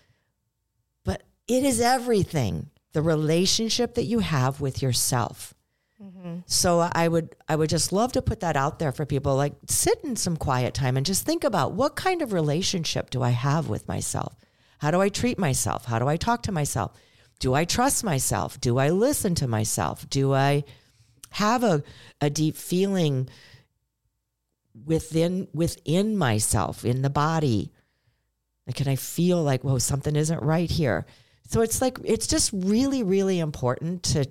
[1.04, 5.54] But it is everything the relationship that you have with yourself.
[6.02, 6.38] Mm-hmm.
[6.46, 9.54] So I would I would just love to put that out there for people like
[9.66, 13.30] sit in some quiet time and just think about what kind of relationship do I
[13.30, 14.34] have with myself?
[14.78, 15.86] How do I treat myself?
[15.86, 16.92] How do I talk to myself?
[17.40, 18.60] Do I trust myself?
[18.60, 20.08] Do I listen to myself?
[20.08, 20.64] Do I
[21.30, 21.82] have a,
[22.20, 23.28] a deep feeling
[24.84, 27.72] within within myself, in the body?
[28.66, 31.06] Like, can I feel like, whoa, something isn't right here?
[31.48, 34.28] So it's like it's just really, really important to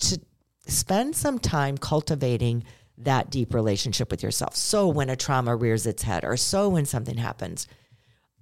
[0.00, 0.20] to
[0.66, 2.64] spend some time cultivating
[2.98, 4.54] that deep relationship with yourself.
[4.54, 7.66] So when a trauma rears its head or so when something happens,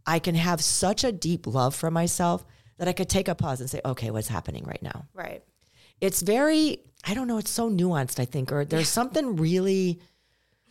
[0.05, 2.45] I can have such a deep love for myself
[2.79, 5.07] that I could take a pause and say, okay, what's happening right now?
[5.15, 5.45] Right.
[6.01, 10.01] It's very, I don't know, it's so nuanced, I think, or there's something really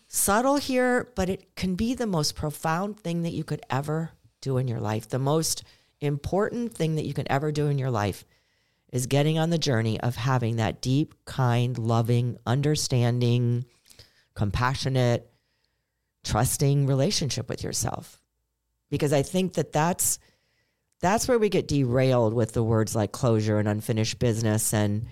[0.07, 4.57] subtle here, but it can be the most profound thing that you could ever do
[4.57, 5.07] in your life.
[5.07, 5.63] The most
[6.01, 8.25] important thing that you can ever do in your life
[8.91, 13.65] is getting on the journey of having that deep, kind, loving, understanding,
[14.33, 15.29] compassionate,
[16.23, 18.21] trusting relationship with yourself.
[18.89, 20.19] Because I think that that's
[20.99, 25.05] that's where we get derailed with the words like closure and unfinished business and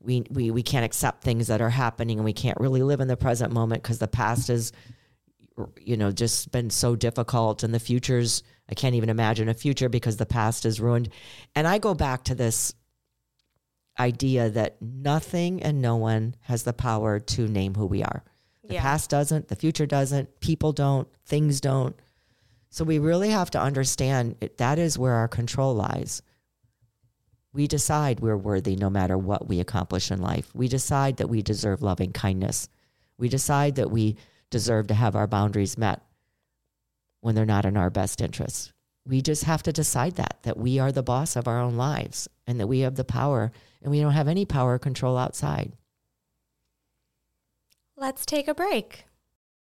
[0.00, 3.08] we, we, we can't accept things that are happening and we can't really live in
[3.08, 4.72] the present moment because the past has
[5.80, 9.88] you know just been so difficult and the future's i can't even imagine a future
[9.88, 11.08] because the past is ruined
[11.54, 12.74] and i go back to this
[13.98, 18.24] idea that nothing and no one has the power to name who we are.
[18.66, 18.82] The yeah.
[18.82, 21.96] past doesn't, the future doesn't, people don't, things don't.
[22.68, 26.20] So we really have to understand it, that is where our control lies.
[27.52, 30.50] We decide we're worthy no matter what we accomplish in life.
[30.54, 32.68] We decide that we deserve loving kindness.
[33.16, 34.16] We decide that we
[34.50, 36.02] deserve to have our boundaries met
[37.26, 38.72] when they're not in our best interests.
[39.04, 42.28] We just have to decide that, that we are the boss of our own lives
[42.46, 43.50] and that we have the power
[43.82, 45.72] and we don't have any power or control outside.
[47.96, 49.06] Let's take a break.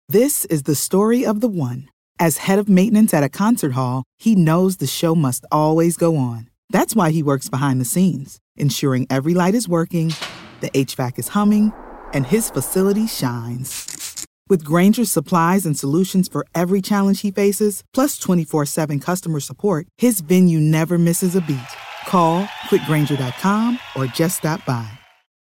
[0.07, 1.89] This is the story of the one.
[2.19, 6.17] As head of maintenance at a concert hall, he knows the show must always go
[6.17, 6.51] on.
[6.69, 10.13] That's why he works behind the scenes, ensuring every light is working,
[10.61, 11.73] the HVAC is humming,
[12.13, 14.04] and his facility shines.
[14.47, 19.87] With Grainger's supplies and solutions for every challenge he faces, plus 24 7 customer support,
[19.97, 21.73] his venue never misses a beat.
[22.07, 24.87] Call clickgrainger.com or just stop by.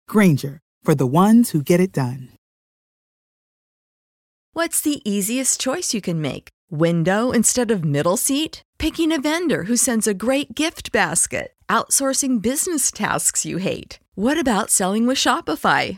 [0.07, 2.29] Grainger for the ones who get it done.
[4.53, 6.49] What's the easiest choice you can make?
[6.69, 8.61] Window instead of middle seat?
[8.77, 11.53] Picking a vendor who sends a great gift basket?
[11.69, 13.99] Outsourcing business tasks you hate?
[14.15, 15.97] What about selling with Shopify?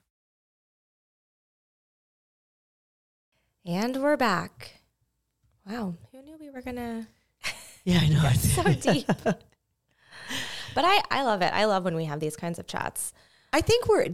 [3.71, 4.81] And we're back.
[5.65, 7.07] Wow, who knew we were gonna?
[7.85, 8.29] Yeah, I know.
[8.33, 9.07] so deep.
[9.07, 9.45] but
[10.75, 11.53] I, I love it.
[11.53, 13.13] I love when we have these kinds of chats.
[13.53, 14.07] I think we're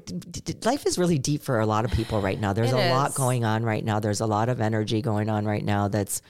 [0.63, 2.53] life is really deep for a lot of people right now.
[2.53, 2.91] There's it a is.
[2.91, 3.99] lot going on right now.
[3.99, 6.21] There's a lot of energy going on right now that's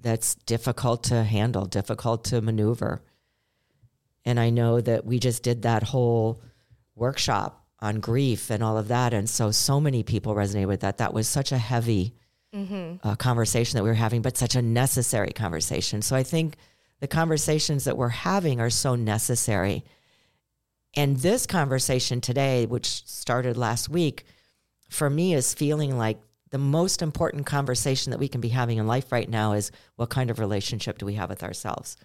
[0.00, 3.02] that's difficult to handle, difficult to maneuver.
[4.24, 6.40] And I know that we just did that whole
[6.94, 10.98] workshop on grief and all of that, and so so many people resonated with that.
[10.98, 12.14] That was such a heavy
[12.54, 13.06] mm-hmm.
[13.06, 16.02] uh, conversation that we were having, but such a necessary conversation.
[16.02, 16.56] So I think
[17.00, 19.84] the conversations that we're having are so necessary.
[20.96, 24.24] And this conversation today, which started last week,
[24.88, 26.18] for me is feeling like
[26.50, 30.08] the most important conversation that we can be having in life right now is what
[30.08, 31.96] kind of relationship do we have with ourselves?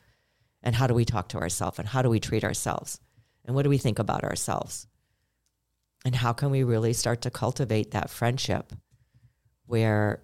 [0.62, 1.80] And how do we talk to ourselves?
[1.80, 3.00] And how do we treat ourselves?
[3.46, 4.88] And what do we think about ourselves?
[6.06, 8.74] And how can we really start to cultivate that friendship
[9.66, 10.22] where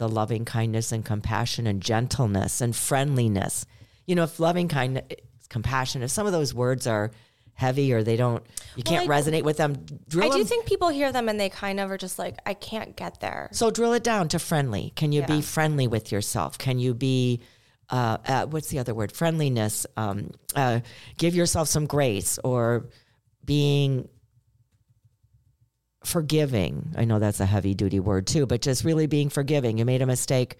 [0.00, 3.66] the loving kindness and compassion and gentleness and friendliness,
[4.06, 5.04] you know, if loving kindness,
[5.50, 7.10] compassion, if some of those words are
[7.52, 8.42] heavy or they don't,
[8.76, 11.28] you Well, can't I- resonate with them, drill I do them- think people hear them
[11.28, 13.50] and they kind of are just like, I can't get there.
[13.52, 14.94] So drill it down to friendly.
[14.96, 15.26] Can you Yeah.
[15.26, 16.56] be friendly with yourself?
[16.56, 17.40] Can you be,
[17.90, 19.12] uh, uh, what's the other word?
[19.12, 19.84] Friendliness.
[19.98, 20.80] Um, uh,
[21.18, 22.86] give yourself some grace or
[23.44, 24.08] being
[26.04, 26.94] forgiving.
[26.96, 29.78] I know that's a heavy duty word too, but just really being forgiving.
[29.78, 30.56] You made a mistake,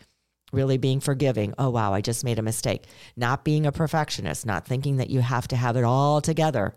[0.52, 1.54] really being forgiving.
[1.58, 2.84] Oh, wow, I just made a mistake.
[3.16, 6.74] Not being a perfectionist, not thinking that you have to have it all together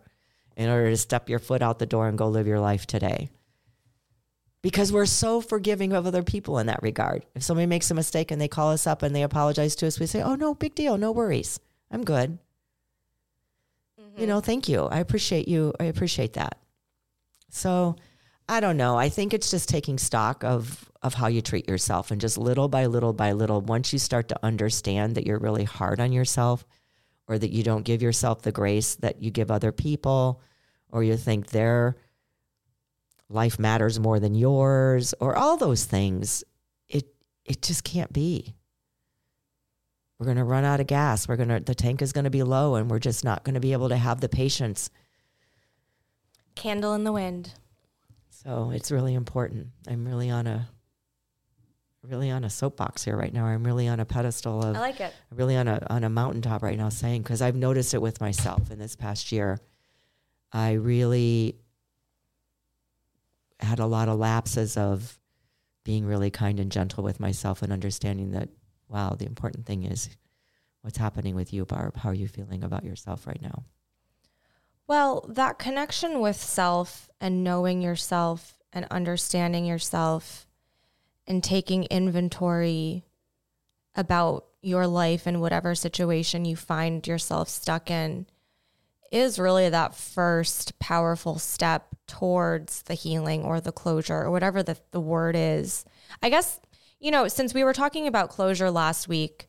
[0.55, 3.29] in order to step your foot out the door and go live your life today
[4.63, 7.25] because we're so forgiving of other people in that regard.
[7.35, 9.99] If somebody makes a mistake and they call us up and they apologize to us,
[9.99, 11.59] we say, "Oh no, big deal, no worries.
[11.91, 12.39] I'm good."
[14.01, 14.21] Mm-hmm.
[14.21, 14.85] You know, thank you.
[14.85, 15.73] I appreciate you.
[15.79, 16.57] I appreciate that.
[17.51, 17.97] So,
[18.47, 18.97] I don't know.
[18.97, 22.69] I think it's just taking stock of of how you treat yourself and just little
[22.69, 26.65] by little by little once you start to understand that you're really hard on yourself
[27.27, 30.41] or that you don't give yourself the grace that you give other people
[30.89, 31.97] or you think they're
[33.29, 36.43] life matters more than yours or all those things
[36.87, 37.05] it
[37.43, 38.55] it just can't be
[40.19, 42.29] we're going to run out of gas we're going to the tank is going to
[42.29, 44.89] be low and we're just not going to be able to have the patience
[46.55, 47.53] Candle in the wind.
[48.43, 50.67] So it's really important i'm really on a
[52.03, 54.99] really on a soapbox here right now i'm really on a pedestal of I like
[54.99, 55.13] it.
[55.33, 58.71] really on a on a mountaintop right now saying because I've noticed it with myself
[58.71, 59.59] in this past year.
[60.51, 61.55] I really
[63.59, 65.17] had a lot of lapses of
[65.83, 68.49] being really kind and gentle with myself and understanding that
[68.87, 70.09] wow, the important thing is
[70.81, 71.97] what's happening with you, Barb.
[71.97, 73.63] How are you feeling about yourself right now?
[74.87, 80.47] Well, that connection with self and knowing yourself and understanding yourself
[81.25, 83.05] and taking inventory
[83.95, 88.25] about your life and whatever situation you find yourself stuck in
[89.11, 94.75] is really that first powerful step towards the healing or the closure or whatever the,
[94.91, 95.85] the word is.
[96.21, 96.59] I guess,
[96.99, 99.47] you know, since we were talking about closure last week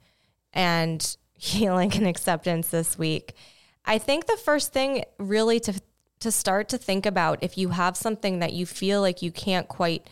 [0.53, 3.35] and healing and acceptance this week,
[3.85, 5.81] I think the first thing really to
[6.21, 9.69] to start to think about if you have something that you feel like you can't
[9.69, 10.07] quite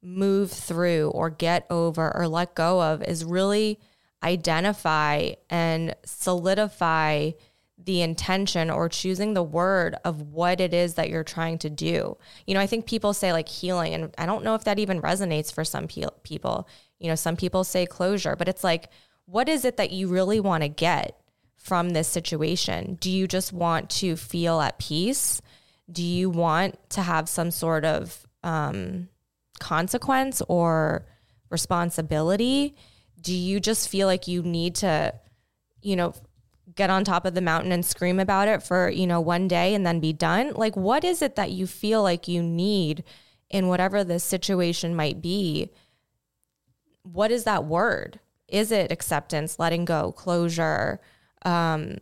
[0.00, 3.80] move through or get over or let go of is really
[4.22, 7.32] identify and solidify
[7.78, 12.16] the intention or choosing the word of what it is that you're trying to do.
[12.46, 15.02] You know, I think people say like healing, and I don't know if that even
[15.02, 16.68] resonates for some pe- people.
[16.98, 18.90] You know, some people say closure, but it's like,
[19.26, 21.20] what is it that you really want to get
[21.66, 22.96] from this situation?
[23.00, 25.42] Do you just want to feel at peace?
[25.90, 29.08] Do you want to have some sort of um,
[29.58, 31.06] consequence or
[31.50, 32.76] responsibility?
[33.20, 35.12] Do you just feel like you need to,
[35.82, 36.14] you know,
[36.76, 39.74] get on top of the mountain and scream about it for, you know, one day
[39.74, 40.52] and then be done?
[40.54, 43.02] Like, what is it that you feel like you need
[43.50, 45.70] in whatever the situation might be?
[47.02, 48.20] What is that word?
[48.46, 51.00] Is it acceptance, letting go, closure,
[51.46, 51.96] um,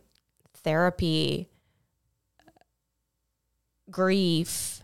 [0.53, 1.47] therapy,
[3.89, 4.81] grief,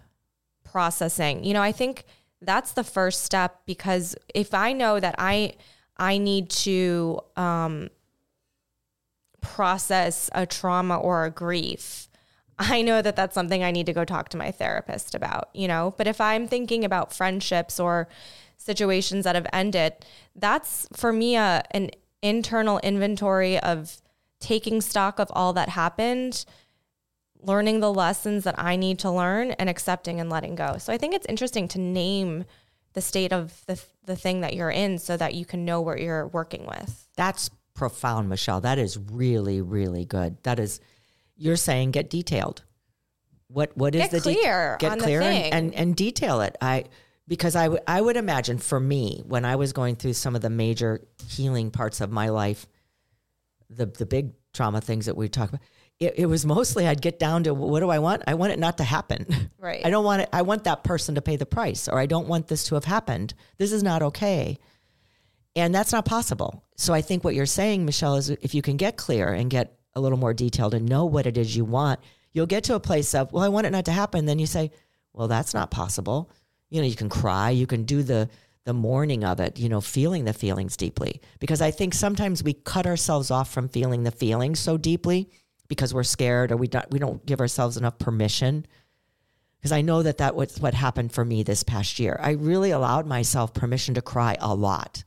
[0.64, 1.44] processing?
[1.44, 2.06] You know, I think
[2.42, 5.56] that's the first step because if I know that I
[5.98, 7.90] I need to um,
[9.42, 12.08] process a trauma or a grief,
[12.58, 15.68] I know that that's something I need to go talk to my therapist about, you
[15.68, 15.94] know?
[15.98, 18.08] But if I'm thinking about friendships or
[18.58, 19.94] situations that have ended,
[20.36, 21.90] that's for me a, an
[22.22, 24.02] internal inventory of
[24.42, 26.46] taking stock of all that happened,
[27.40, 30.78] learning the lessons that I need to learn, and accepting and letting go.
[30.78, 32.46] So I think it's interesting to name
[32.94, 36.02] the state of the, the thing that you're in so that you can know what
[36.02, 37.08] you're working with.
[37.16, 38.62] That's profound, Michelle.
[38.62, 40.38] That is really, really good.
[40.44, 40.82] That is,
[41.38, 42.64] you're saying get detailed.
[43.48, 46.40] What what is Get the de- clear get on the clear and, and and detail
[46.40, 46.56] it.
[46.62, 46.86] I
[47.28, 50.50] because I I would imagine for me when I was going through some of the
[50.50, 52.66] major healing parts of my life,
[53.76, 55.62] the the big trauma things that we talk about,
[56.00, 58.24] it, it was mostly I'd get down to what do I want?
[58.28, 59.26] I want it not to happen.
[59.62, 59.86] Right.
[59.86, 60.30] I don't want it.
[60.34, 62.84] I want that person to pay the price, or I don't want this to have
[62.84, 63.36] happened.
[63.60, 64.58] This is not okay.
[65.56, 66.64] And that's not possible.
[66.78, 69.78] So I think what you're saying, Michelle, is if you can get clear and get
[69.94, 72.00] a little more detailed and know what it is you want,
[72.34, 74.26] you'll get to a place of, well, I want it not to happen.
[74.26, 74.72] Then you say,
[75.14, 76.32] well, that's not possible.
[76.72, 78.30] You know, you can cry, you can do the
[78.64, 81.22] the mourning of it, you know, feeling the feelings deeply.
[81.40, 85.30] Because I think sometimes we cut ourselves off from feeling the feelings so deeply
[85.68, 88.66] because we're scared or we don't we don't give ourselves enough permission
[89.60, 92.20] because I know that that was what happened for me this past year.
[92.22, 95.04] I really allowed myself permission to cry a lot.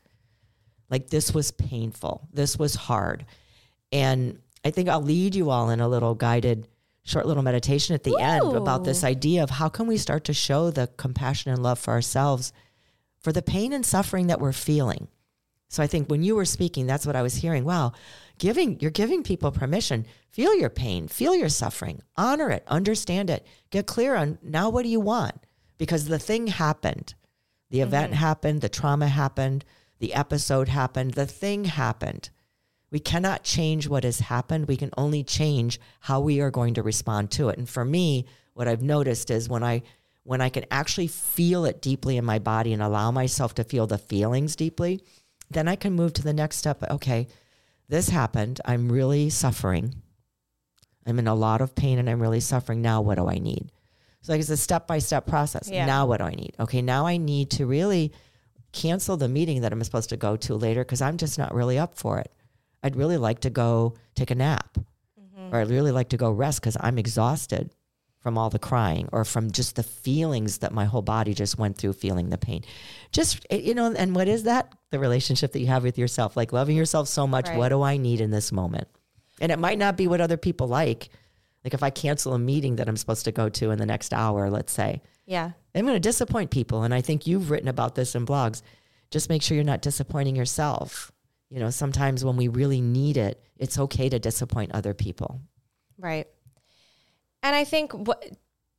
[0.89, 2.29] Like this was painful.
[2.33, 3.27] This was hard.
[3.91, 6.69] And I think I'll lead you all in a little guided
[7.03, 10.33] short little meditation at the end about this idea of how can we start to
[10.33, 12.53] show the compassion and love for ourselves
[13.25, 15.09] for the pain and suffering that we're feeling.
[15.68, 17.64] So I think when you were speaking, that's what I was hearing.
[17.64, 17.93] Wow,
[18.39, 20.07] giving you're giving people permission.
[20.31, 24.83] Feel your pain, feel your suffering, honor it, understand it, get clear on now what
[24.83, 25.35] do you want?
[25.79, 27.14] Because the thing happened.
[27.70, 27.89] The mm-hmm.
[27.89, 29.64] event happened, the trauma happened,
[29.99, 32.29] the episode happened, the thing happened.
[32.91, 34.68] We cannot change what has happened.
[34.68, 37.59] We can only change how we are going to respond to it.
[37.59, 39.83] And for me, what I've noticed is when I
[40.25, 43.87] when I can actually feel it deeply in my body and allow myself to feel
[43.87, 45.03] the feelings deeply,
[45.51, 46.83] then I can move to the next step.
[46.91, 47.29] Okay,
[47.89, 48.61] this happened.
[48.64, 49.95] I'm really suffering.
[51.07, 52.81] I'm in a lot of pain and I'm really suffering.
[52.81, 53.70] Now, what do I need?
[54.22, 55.68] So, like, it's a step by step process.
[55.70, 55.85] Yeah.
[55.85, 56.55] Now, what do I need?
[56.59, 58.12] Okay, now I need to really
[58.72, 61.79] cancel the meeting that I'm supposed to go to later because I'm just not really
[61.79, 62.33] up for it.
[62.83, 64.79] I'd really like to go take a nap
[65.20, 65.55] mm-hmm.
[65.55, 67.70] or I'd really like to go rest because I'm exhausted
[68.25, 71.77] from all the crying or from just the feelings that my whole body just went
[71.77, 72.64] through feeling the pain.
[73.12, 74.72] Just, eh, you know, and what is that?
[74.91, 77.49] The relationship that you have with yourself, like loving yourself so much.
[77.49, 77.59] Right.
[77.59, 78.89] What do I need in this moment?
[79.43, 81.11] And it might not be what other people like.
[81.64, 84.14] Like if I cancel a meeting that I'm supposed to go to in the next
[84.14, 85.51] hour, let's say, Yeah.
[85.75, 86.83] I'm going to disappoint people.
[86.83, 88.62] And I think you've written about this in blogs.
[89.11, 91.12] Just make sure you're not disappointing yourself.
[91.51, 95.43] You know, sometimes when we really need it, it's okay to disappoint other people.
[95.99, 96.27] Right.
[97.45, 98.27] And I think what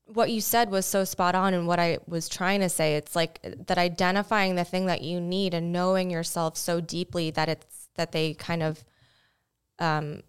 [0.07, 2.95] what you said was so spot on and what I was trying to say.
[2.95, 7.47] It's like that identifying the thing that you need and knowing yourself so deeply that
[7.47, 8.83] it's that they kind of
[9.79, 10.23] um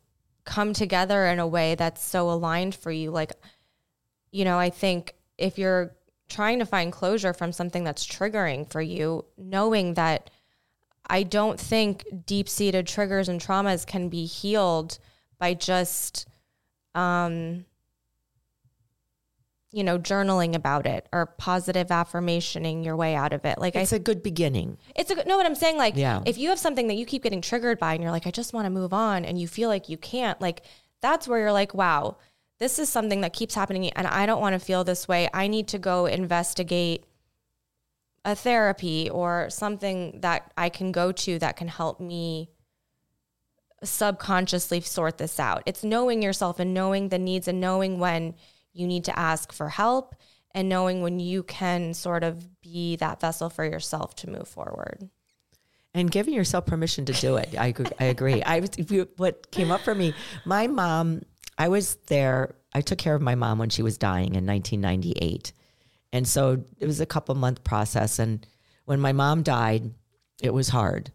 [0.45, 3.11] come together in a way that's so aligned for you.
[3.11, 3.33] Like,
[4.31, 5.95] you know, I think if you're
[6.29, 10.31] trying to find closure from something that's triggering for you, knowing that
[11.09, 14.99] I don't think deep seated triggers and traumas can be healed
[15.39, 16.29] by just,
[16.95, 17.65] um,
[19.73, 23.59] you know, journaling about it or positive affirmationing your way out of it.
[23.59, 24.79] Like It's I, a good beginning.
[24.95, 25.77] it's a good, know what I'm saying?
[25.77, 26.23] Like Yeah.
[26.25, 28.53] if you have something that you keep getting triggered by and you're like, I just
[28.53, 30.63] want to move on and you feel like you can't, like
[31.03, 32.17] that's where you're like, wow,
[32.59, 35.29] this is something that keeps happening and I don't want to feel this way.
[35.35, 37.05] I need to go investigate
[38.25, 42.51] a therapy or something that I can go to that can help me
[43.85, 45.63] subconsciously sort this out.
[45.67, 48.35] It's knowing yourself and knowing the needs and knowing when
[48.77, 50.15] you need to ask for help
[50.53, 55.09] and knowing when you can sort of be that vessel for yourself to move forward.
[55.95, 57.55] and giving yourself permission to do it.
[57.59, 57.87] I agree.
[57.99, 58.43] I agree.
[58.43, 58.71] I was,
[59.17, 60.13] what came up for me,
[60.45, 61.23] my mom.
[61.59, 62.55] I was there.
[62.75, 65.53] I took care of my mom when she was dying in 1998,
[66.13, 68.19] and so it was a couple month process.
[68.19, 68.47] And
[68.85, 69.91] when my mom died,
[70.43, 71.11] it was hard.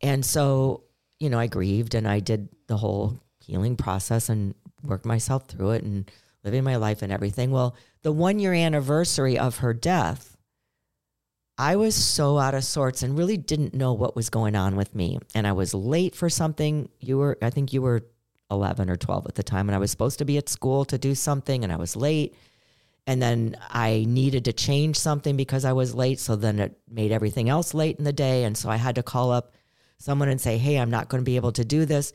[0.00, 0.84] And so,
[1.20, 5.72] you know, I grieved and I did the whole healing process and worked myself through
[5.72, 6.10] it and
[6.46, 7.50] living my life and everything.
[7.50, 10.36] Well, the one year anniversary of her death,
[11.58, 14.94] I was so out of sorts and really didn't know what was going on with
[14.94, 15.18] me.
[15.34, 16.88] And I was late for something.
[17.00, 18.06] You were, I think you were
[18.50, 20.96] 11 or 12 at the time, and I was supposed to be at school to
[20.96, 22.36] do something, and I was late.
[23.08, 26.20] And then I needed to change something because I was late.
[26.20, 28.44] So then it made everything else late in the day.
[28.44, 29.52] And so I had to call up
[29.98, 32.12] someone and say, Hey, I'm not going to be able to do this.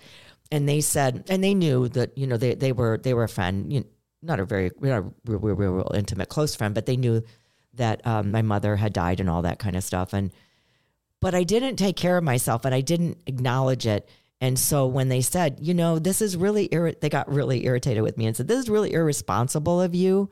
[0.51, 3.29] And they said, and they knew that, you know, they, they were, they were a
[3.29, 3.85] friend, you know,
[4.21, 7.23] not a very, not a real, real, real, real intimate close friend, but they knew
[7.73, 10.13] that um, my mother had died and all that kind of stuff.
[10.13, 10.31] And,
[11.19, 14.09] but I didn't take care of myself and I didn't acknowledge it.
[14.39, 18.03] And so when they said, you know, this is really, irri-, they got really irritated
[18.03, 20.29] with me and said, this is really irresponsible of you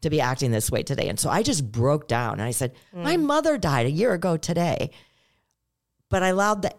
[0.00, 1.08] to be acting this way today.
[1.08, 4.38] And so I just broke down and I said, my mother died a year ago
[4.38, 4.90] today.
[6.08, 6.74] But I allowed the,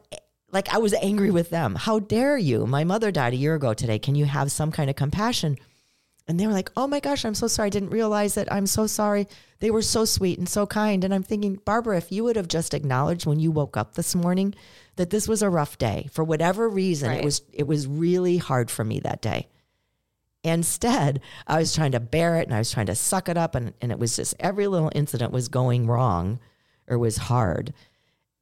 [0.51, 1.75] like, I was angry with them.
[1.75, 2.65] How dare you?
[2.65, 3.99] My mother died a year ago today.
[3.99, 5.57] Can you have some kind of compassion?
[6.27, 7.67] And they were like, oh my gosh, I'm so sorry.
[7.67, 8.47] I didn't realize it.
[8.51, 9.27] I'm so sorry.
[9.59, 11.03] They were so sweet and so kind.
[11.03, 14.15] And I'm thinking, Barbara, if you would have just acknowledged when you woke up this
[14.15, 14.53] morning
[14.95, 18.69] that this was a rough day for whatever reason, it was it was really hard
[18.71, 19.47] for me that day.
[20.43, 23.53] Instead, I was trying to bear it and I was trying to suck it up
[23.53, 26.39] and, and it was just every little incident was going wrong
[26.87, 27.73] or was hard.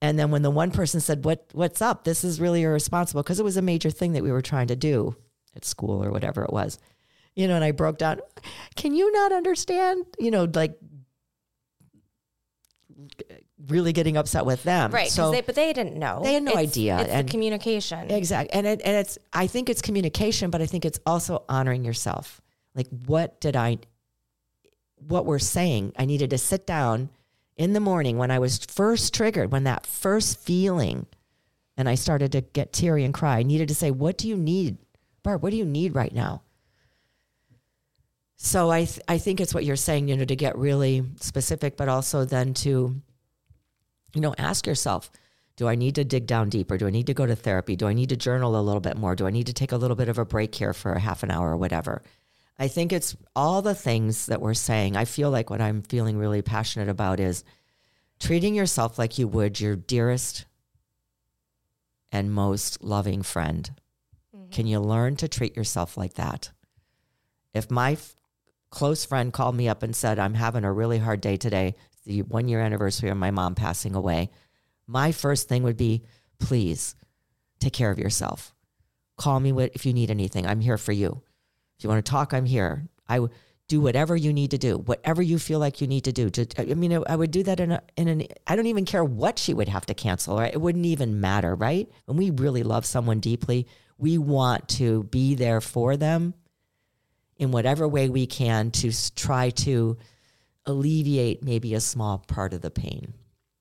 [0.02, 2.04] And then when the one person said, What what's up?
[2.04, 4.76] This is really irresponsible because it was a major thing that we were trying to
[4.76, 5.16] do
[5.56, 6.80] at school or whatever it was.
[7.36, 8.20] You know, and I broke down,
[8.76, 10.06] can you not understand?
[10.20, 10.78] You know, like
[13.68, 14.92] really getting upset with them.
[14.92, 15.10] right?
[15.10, 16.22] So they, but they didn't know.
[16.24, 18.10] They had no It's- idea, It's and- the communication.
[18.12, 18.54] Exactly.
[18.54, 22.42] And it, and it's I think it's communication, but I think it's also honoring yourself.
[22.76, 23.80] Like what did I
[25.08, 25.94] what we're saying.
[25.98, 27.10] I needed to sit down
[27.56, 31.06] in the morning when I was first triggered, when that first feeling,
[31.78, 33.38] and I started to get teary and cry.
[33.40, 34.78] I needed to say, What do you need?
[35.24, 36.42] Barb, what do you need right now?
[38.42, 41.76] So I, th- I think it's what you're saying, you know, to get really specific,
[41.76, 42.96] but also then to,
[44.14, 45.12] you know, ask yourself,
[45.58, 46.78] do I need to dig down deeper?
[46.78, 47.76] Do I need to go to therapy?
[47.76, 49.14] Do I need to journal a little bit more?
[49.14, 51.22] Do I need to take a little bit of a break here for a half
[51.22, 52.02] an hour or whatever?
[52.58, 54.96] I think it's all the things that we're saying.
[54.96, 57.44] I feel like what I'm feeling really passionate about is
[58.22, 60.46] treating yourself like you would your dearest
[62.10, 63.70] and most loving friend.
[64.34, 64.52] Mm-hmm.
[64.52, 66.52] Can you learn to treat yourself like that?
[67.54, 67.98] If my
[68.70, 72.22] close friend called me up and said, I'm having a really hard day today, the
[72.24, 74.30] one year anniversary of my mom passing away,
[74.88, 76.04] my first thing would be
[76.40, 76.96] please
[77.60, 78.54] take care of yourself.
[79.18, 80.48] Call me if you need anything.
[80.48, 81.22] I'm here for you.
[81.78, 82.88] If you want to talk, I'm here.
[83.08, 83.32] I would
[83.68, 86.30] do whatever you need to do, whatever you feel like you need to do.
[86.30, 89.04] To, I mean, I would do that in a, in an, I don't even care
[89.04, 90.54] what she would have to cancel, right?
[90.54, 91.88] It wouldn't even matter, right?
[92.06, 93.68] When we really love someone deeply,
[93.98, 96.34] we want to be there for them
[97.40, 99.98] in whatever way we can to try to
[100.66, 103.14] alleviate maybe a small part of the pain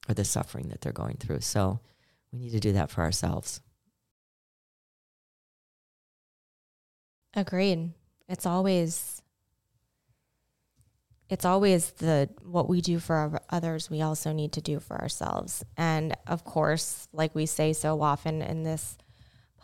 [0.08, 1.40] or the suffering that they're going through.
[1.40, 1.80] So
[2.32, 3.60] we need to do that for ourselves.
[7.34, 7.92] Agreed.
[8.28, 9.22] It's always
[11.30, 15.64] it's always the what we do for others we also need to do for ourselves.
[15.76, 18.96] And of course, like we say so often in this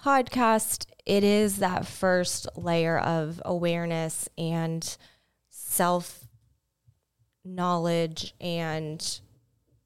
[0.04, 4.96] podcast, it is that first layer of awareness and
[5.48, 6.26] self
[7.44, 9.20] knowledge and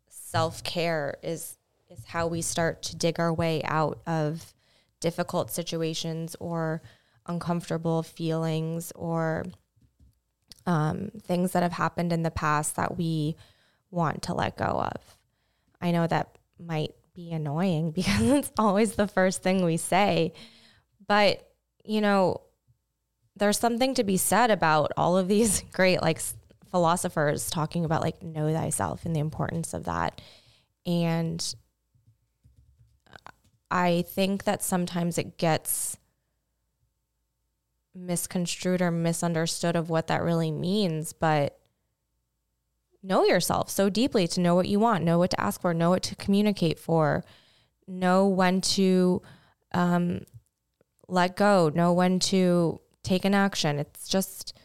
[0.08, 1.56] self care is
[1.88, 4.52] is how we start to dig our way out of
[5.00, 6.82] difficult situations or
[7.26, 9.44] uncomfortable feelings or
[10.66, 13.36] um, things that have happened in the past that we
[13.90, 15.16] want to let go of.
[15.80, 20.32] I know that might be annoying because it's always the first thing we say,
[21.06, 21.44] but
[21.84, 22.40] you know,
[23.36, 26.20] there's something to be said about all of these great like
[26.70, 30.20] philosophers talking about like know thyself and the importance of that.
[30.86, 31.54] And
[33.08, 33.30] uh,
[33.70, 35.96] I think that sometimes it gets
[37.94, 41.58] misconstrued or misunderstood of what that really means, but
[43.02, 45.90] know yourself so deeply to know what you want, know what to ask for, know
[45.90, 47.24] what to communicate for,
[47.86, 49.22] know when to
[49.72, 50.22] um,
[51.08, 53.78] let go, know when to take an action.
[53.78, 54.58] It's just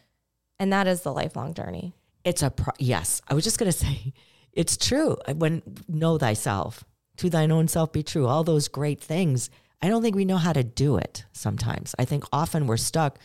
[0.58, 1.94] and that is the lifelong journey.
[2.24, 3.20] It's a pro- yes.
[3.28, 4.12] I was just going to say,
[4.52, 5.16] it's true.
[5.34, 6.84] When know thyself,
[7.18, 8.26] to thine own self be true.
[8.26, 9.50] All those great things.
[9.82, 11.24] I don't think we know how to do it.
[11.32, 13.18] Sometimes I think often we're stuck.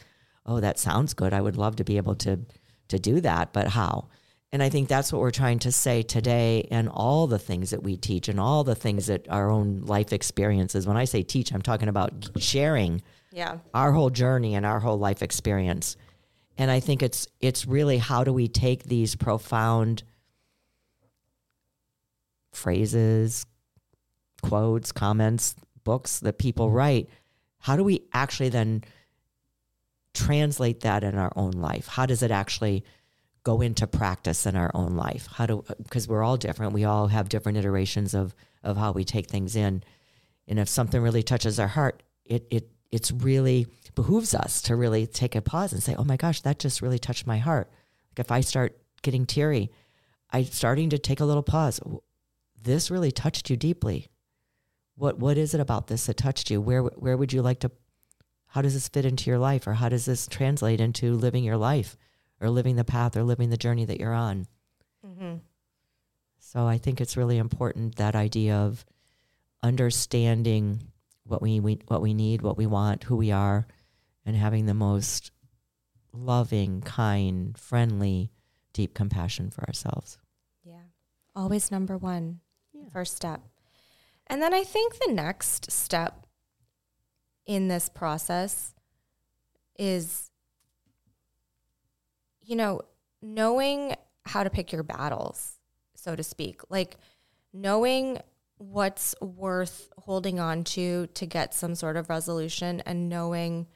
[0.45, 1.33] Oh, that sounds good.
[1.33, 2.39] I would love to be able to
[2.89, 4.09] to do that, but how?
[4.51, 7.83] And I think that's what we're trying to say today and all the things that
[7.83, 10.87] we teach and all the things that our own life experiences.
[10.87, 13.59] When I say teach, I'm talking about sharing yeah.
[13.75, 15.95] our whole journey and our whole life experience
[16.59, 20.03] and I think it's it's really how do we take these profound
[22.51, 23.45] phrases,
[24.43, 27.09] quotes, comments, books that people write,
[27.59, 28.83] how do we actually then
[30.13, 31.87] translate that in our own life?
[31.87, 32.83] How does it actually
[33.43, 35.27] go into practice in our own life?
[35.31, 36.73] How do because we're all different.
[36.73, 39.83] We all have different iterations of of how we take things in.
[40.47, 45.05] And if something really touches our heart, it it it's really behooves us to really
[45.05, 47.69] take a pause and say, oh my gosh, that just really touched my heart.
[48.11, 49.71] Like if I start getting teary,
[50.31, 51.79] I'm starting to take a little pause.
[52.61, 54.07] This really touched you deeply.
[54.95, 56.59] What what is it about this that touched you?
[56.59, 57.71] Where where would you like to?
[58.47, 61.57] How does this fit into your life, or how does this translate into living your
[61.57, 61.95] life,
[62.41, 64.47] or living the path, or living the journey that you're on?
[65.05, 65.35] Mm-hmm.
[66.39, 68.85] So I think it's really important that idea of
[69.61, 70.81] understanding
[71.23, 73.67] what we, we what we need, what we want, who we are,
[74.25, 75.31] and having the most
[76.13, 78.31] loving, kind, friendly,
[78.73, 80.17] deep compassion for ourselves.
[80.63, 80.81] Yeah.
[81.35, 82.39] Always number one,
[82.73, 82.89] yeah.
[82.91, 83.41] first step.
[84.27, 86.25] And then I think the next step
[87.45, 88.73] in this process
[89.77, 90.28] is,
[92.49, 92.81] you know,
[93.21, 93.95] knowing
[94.25, 95.59] how to pick your battles,
[95.93, 96.61] so to speak.
[96.67, 96.97] Like
[97.53, 98.17] knowing
[98.57, 103.67] what's worth holding on to to get some sort of resolution and knowing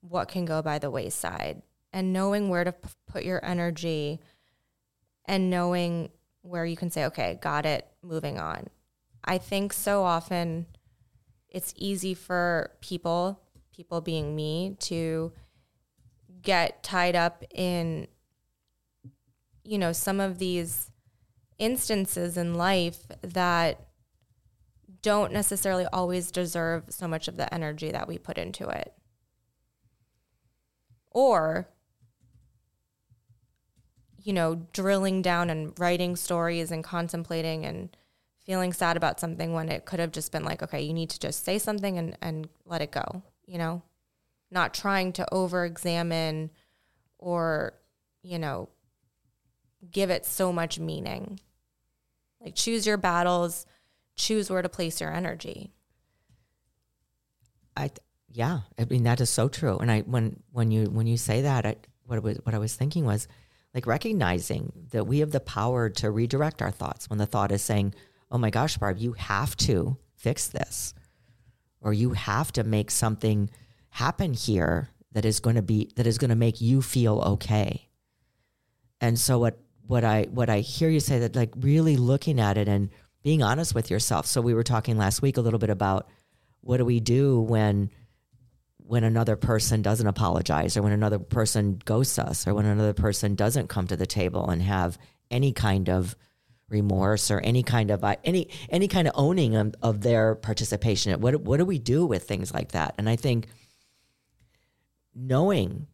[0.00, 1.60] what can go by the wayside
[1.92, 4.20] and knowing where to p- put your energy
[5.26, 6.10] and knowing
[6.40, 8.68] where you can say, okay, got it, moving on.
[9.22, 10.66] I think so often
[11.50, 13.38] it's easy for people,
[13.70, 15.30] people being me, to
[16.42, 18.06] get tied up in
[19.64, 20.90] you know, some of these
[21.58, 23.80] instances in life that
[25.02, 28.94] don't necessarily always deserve so much of the energy that we put into it.
[31.10, 31.68] Or,
[34.18, 37.94] you know, drilling down and writing stories and contemplating and
[38.44, 41.20] feeling sad about something when it could have just been like, okay, you need to
[41.20, 43.82] just say something and, and let it go, you know?
[44.50, 46.50] Not trying to over examine
[47.18, 47.74] or,
[48.22, 48.68] you know,
[49.90, 51.40] give it so much meaning.
[52.40, 53.66] Like choose your battles,
[54.16, 55.72] choose where to place your energy.
[57.76, 57.90] I
[58.30, 59.78] yeah, I mean that is so true.
[59.78, 61.76] And I when when you when you say that, I,
[62.06, 63.28] what was what I was thinking was
[63.72, 67.62] like recognizing that we have the power to redirect our thoughts when the thought is
[67.62, 67.94] saying,
[68.30, 70.94] "Oh my gosh, Barb, you have to fix this,"
[71.80, 73.50] or "You have to make something
[73.90, 77.88] happen here that is going to be that is going to make you feel okay."
[79.00, 82.56] And so what what I what I hear you say that like really looking at
[82.56, 82.90] it and
[83.22, 84.26] being honest with yourself.
[84.26, 86.08] So we were talking last week a little bit about
[86.60, 87.90] what do we do when
[88.78, 93.34] when another person doesn't apologize or when another person ghosts us or when another person
[93.34, 94.98] doesn't come to the table and have
[95.30, 96.14] any kind of
[96.68, 101.18] remorse or any kind of uh, any any kind of owning of, of their participation
[101.20, 103.46] what what do we do with things like that and i think
[105.14, 105.86] knowing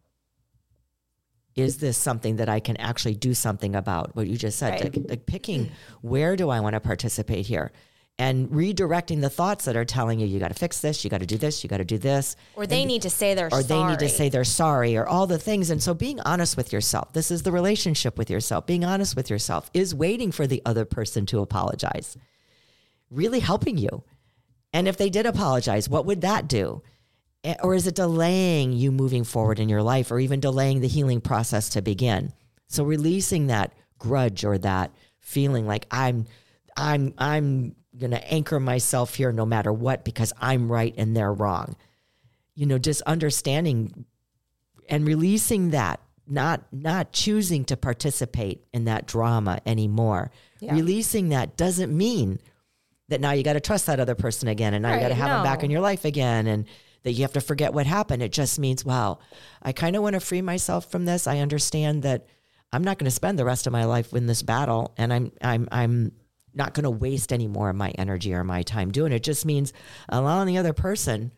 [1.60, 4.16] is this something that I can actually do something about?
[4.16, 4.96] What you just said, Right.
[4.96, 5.70] like, like picking
[6.02, 7.72] where do I want to participate here,
[8.18, 11.20] and redirecting the thoughts that are telling you you got to fix this, you got
[11.20, 13.62] to do this, you got to do this, Or they need to say they're or
[13.62, 13.64] sorry.
[13.64, 15.70] they need to say they're sorry, or all the things.
[15.70, 18.66] And so, being honest with yourself, this is the relationship with yourself.
[18.66, 22.16] Being honest with yourself is waiting for the other person to apologize,
[23.10, 24.04] really helping you.
[24.72, 26.82] And if they did apologize, what would that do?
[27.44, 30.88] Eh, Or is it delaying you moving forward in your life or even delaying the
[30.88, 32.32] healing process to begin?
[32.68, 36.26] So releasing that grudge or that feeling like I'm
[36.76, 41.32] I'm I'm going to anchor myself here no matter what because I'm right and they're
[41.32, 41.76] wrong.
[42.54, 44.04] You know, just understanding
[44.88, 50.30] and releasing that not not choosing to participate in that drama anymore.
[50.60, 50.74] Yeah.
[50.74, 52.38] Releasing that doesn't mean
[53.08, 55.14] that now you got to trust that other person again and now you got to
[55.14, 56.66] have them back in your life again and
[57.02, 58.22] that you have to forget what happened.
[58.22, 59.18] It just means, wow,
[59.62, 61.26] I kind of want to free myself from this.
[61.26, 62.26] I understand that
[62.72, 65.32] I'm not going to spend the rest of my life in this battle and I'm
[65.42, 66.12] I'm I'm
[66.54, 69.16] not going to waste any more of my energy or my time doing it.
[69.16, 69.72] It just means
[70.08, 71.32] allowing the other person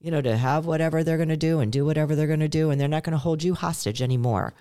[0.00, 2.46] you know, to have whatever they're going to do and do whatever they're going to
[2.48, 4.52] do, and they're not going to hold you hostage anymore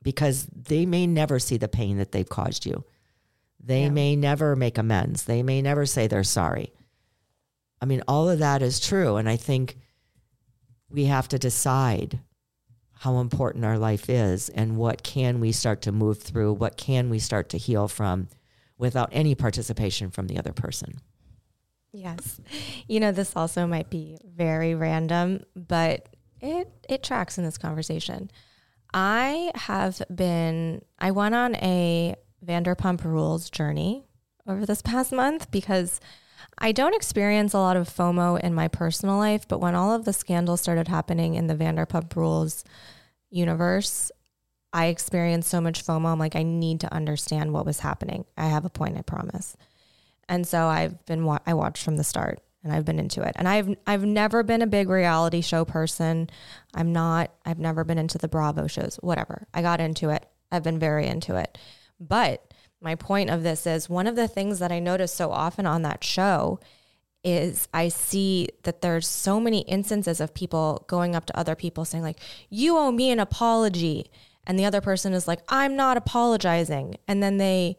[0.00, 2.84] because they may never see the pain that they've caused you.
[3.58, 3.90] They Yeah.
[3.90, 5.24] may never make amends.
[5.24, 6.72] They may never say they're sorry.
[7.80, 9.16] I mean, all of that is true.
[9.16, 9.76] And I think
[10.90, 12.20] we have to decide
[12.92, 17.10] how important our life is and what can we start to move through, what can
[17.10, 18.28] we start to heal from
[18.78, 21.00] without any participation from the other person.
[21.92, 22.40] Yes.
[22.86, 26.08] You know, this also might be very random, but
[26.40, 28.30] it it tracks in this conversation.
[28.94, 32.14] I have been I went on a
[32.44, 34.04] Vanderpump Rules journey
[34.46, 36.00] over this past month because
[36.60, 40.04] I don't experience a lot of FOMO in my personal life, but when all of
[40.04, 42.64] the scandals started happening in the Vanderpump Rules
[43.30, 44.10] universe,
[44.72, 46.06] I experienced so much FOMO.
[46.06, 48.24] I'm like, I need to understand what was happening.
[48.36, 49.56] I have a point, I promise.
[50.28, 53.32] And so I've been wa- I watched from the start and I've been into it.
[53.36, 56.28] And I've I've never been a big reality show person.
[56.74, 59.46] I'm not I've never been into the Bravo shows, whatever.
[59.54, 60.26] I got into it.
[60.52, 61.56] I've been very into it.
[61.98, 62.47] But
[62.80, 65.82] my point of this is one of the things that I notice so often on
[65.82, 66.60] that show
[67.24, 71.84] is I see that there's so many instances of people going up to other people
[71.84, 74.10] saying like you owe me an apology.
[74.46, 76.96] And the other person is like I'm not apologizing.
[77.06, 77.76] And then they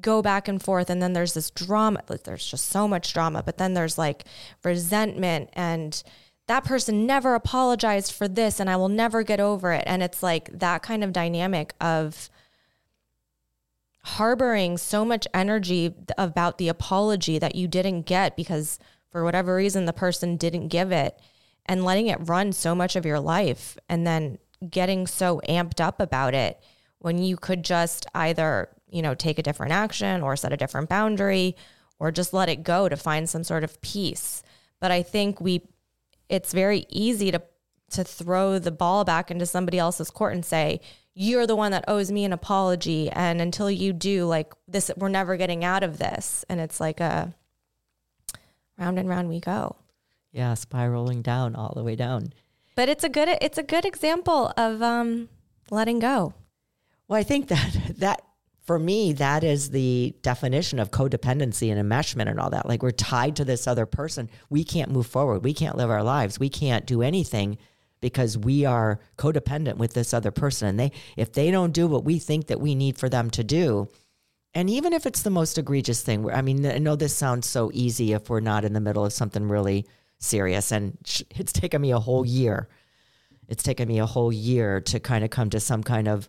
[0.00, 3.42] go back and forth and then there's this drama like there's just so much drama
[3.42, 4.22] but then there's like
[4.62, 6.04] resentment and
[6.46, 9.84] that person never apologized for this and I will never get over it.
[9.86, 12.30] And it's like that kind of dynamic of
[14.16, 18.78] harboring so much energy about the apology that you didn't get because
[19.10, 21.20] for whatever reason the person didn't give it
[21.66, 24.38] and letting it run so much of your life and then
[24.70, 26.58] getting so amped up about it
[27.00, 30.88] when you could just either, you know, take a different action or set a different
[30.88, 31.54] boundary
[31.98, 34.42] or just let it go to find some sort of peace.
[34.80, 35.68] But I think we
[36.30, 37.42] it's very easy to
[37.90, 40.80] to throw the ball back into somebody else's court and say
[41.20, 45.08] you're the one that owes me an apology and until you do like this we're
[45.08, 47.34] never getting out of this and it's like a
[48.78, 49.74] round and round we go
[50.30, 52.32] Yeah, spiraling down all the way down.
[52.76, 55.28] but it's a good it's a good example of um
[55.70, 56.34] letting go
[57.08, 58.22] Well, I think that that
[58.64, 62.68] for me, that is the definition of codependency and enmeshment and all that.
[62.68, 64.28] Like we're tied to this other person.
[64.50, 65.42] We can't move forward.
[65.42, 66.38] We can't live our lives.
[66.38, 67.56] We can't do anything
[68.00, 70.68] because we are codependent with this other person.
[70.68, 73.44] And they if they don't do what we think that we need for them to
[73.44, 73.88] do,
[74.54, 77.70] and even if it's the most egregious thing, I mean, I know this sounds so
[77.72, 79.86] easy if we're not in the middle of something really
[80.18, 80.72] serious.
[80.72, 80.96] And
[81.36, 82.68] it's taken me a whole year.
[83.48, 86.28] It's taken me a whole year to kind of come to some kind of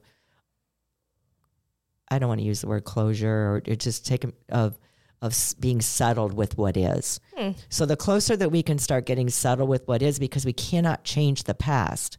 [2.11, 4.79] I don't want to use the word closure or just take of
[5.21, 7.19] of being settled with what is.
[7.35, 7.51] Hmm.
[7.69, 11.03] So the closer that we can start getting settled with what is because we cannot
[11.03, 12.17] change the past.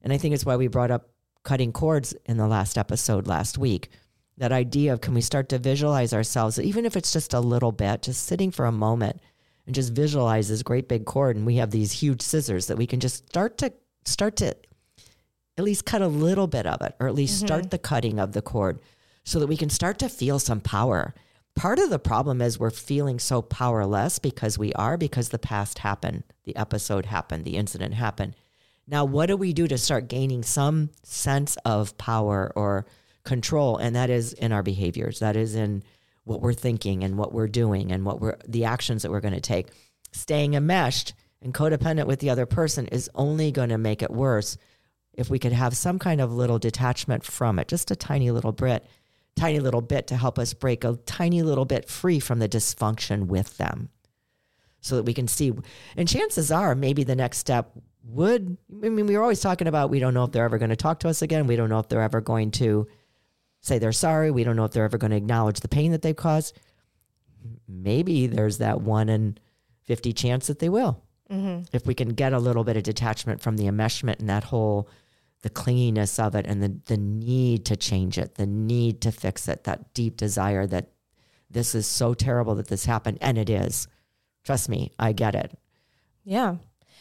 [0.00, 1.10] And I think it's why we brought up
[1.44, 3.90] cutting cords in the last episode last week.
[4.38, 7.72] That idea of can we start to visualize ourselves even if it's just a little
[7.72, 9.20] bit, just sitting for a moment
[9.66, 12.86] and just visualize this great big cord and we have these huge scissors that we
[12.86, 13.72] can just start to
[14.04, 14.56] start to
[15.58, 17.46] at least cut a little bit of it or at least mm-hmm.
[17.46, 18.80] start the cutting of the cord
[19.24, 21.14] so that we can start to feel some power.
[21.54, 25.78] Part of the problem is we're feeling so powerless because we are, because the past
[25.80, 28.34] happened, the episode happened, the incident happened.
[28.86, 32.86] Now, what do we do to start gaining some sense of power or
[33.24, 33.76] control?
[33.76, 35.82] And that is in our behaviors, that is in
[36.24, 39.34] what we're thinking and what we're doing and what we're the actions that we're going
[39.34, 39.68] to take.
[40.10, 44.56] Staying enmeshed and codependent with the other person is only going to make it worse
[45.12, 48.52] if we could have some kind of little detachment from it, just a tiny little
[48.52, 48.86] bit
[49.36, 53.26] tiny little bit to help us break a tiny little bit free from the dysfunction
[53.26, 53.88] with them
[54.80, 55.52] so that we can see.
[55.96, 57.72] And chances are, maybe the next step
[58.04, 60.70] would, I mean, we are always talking about we don't know if they're ever going
[60.70, 61.46] to talk to us again.
[61.46, 62.86] We don't know if they're ever going to
[63.60, 64.30] say they're sorry.
[64.30, 66.58] We don't know if they're ever going to acknowledge the pain that they've caused.
[67.68, 69.38] Maybe there's that one in
[69.84, 71.02] 50 chance that they will.
[71.30, 71.62] Mm-hmm.
[71.72, 74.88] If we can get a little bit of detachment from the enmeshment and that whole
[75.42, 79.48] the clinginess of it and the, the need to change it, the need to fix
[79.48, 80.90] it, that deep desire that
[81.50, 83.18] this is so terrible that this happened.
[83.20, 83.88] And it is.
[84.44, 85.58] Trust me, I get it.
[86.24, 86.56] Yeah.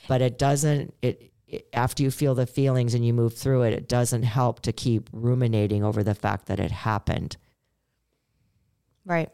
[0.07, 3.73] But it doesn't, it, it, after you feel the feelings and you move through it,
[3.73, 7.37] it doesn't help to keep ruminating over the fact that it happened.
[9.05, 9.29] Right.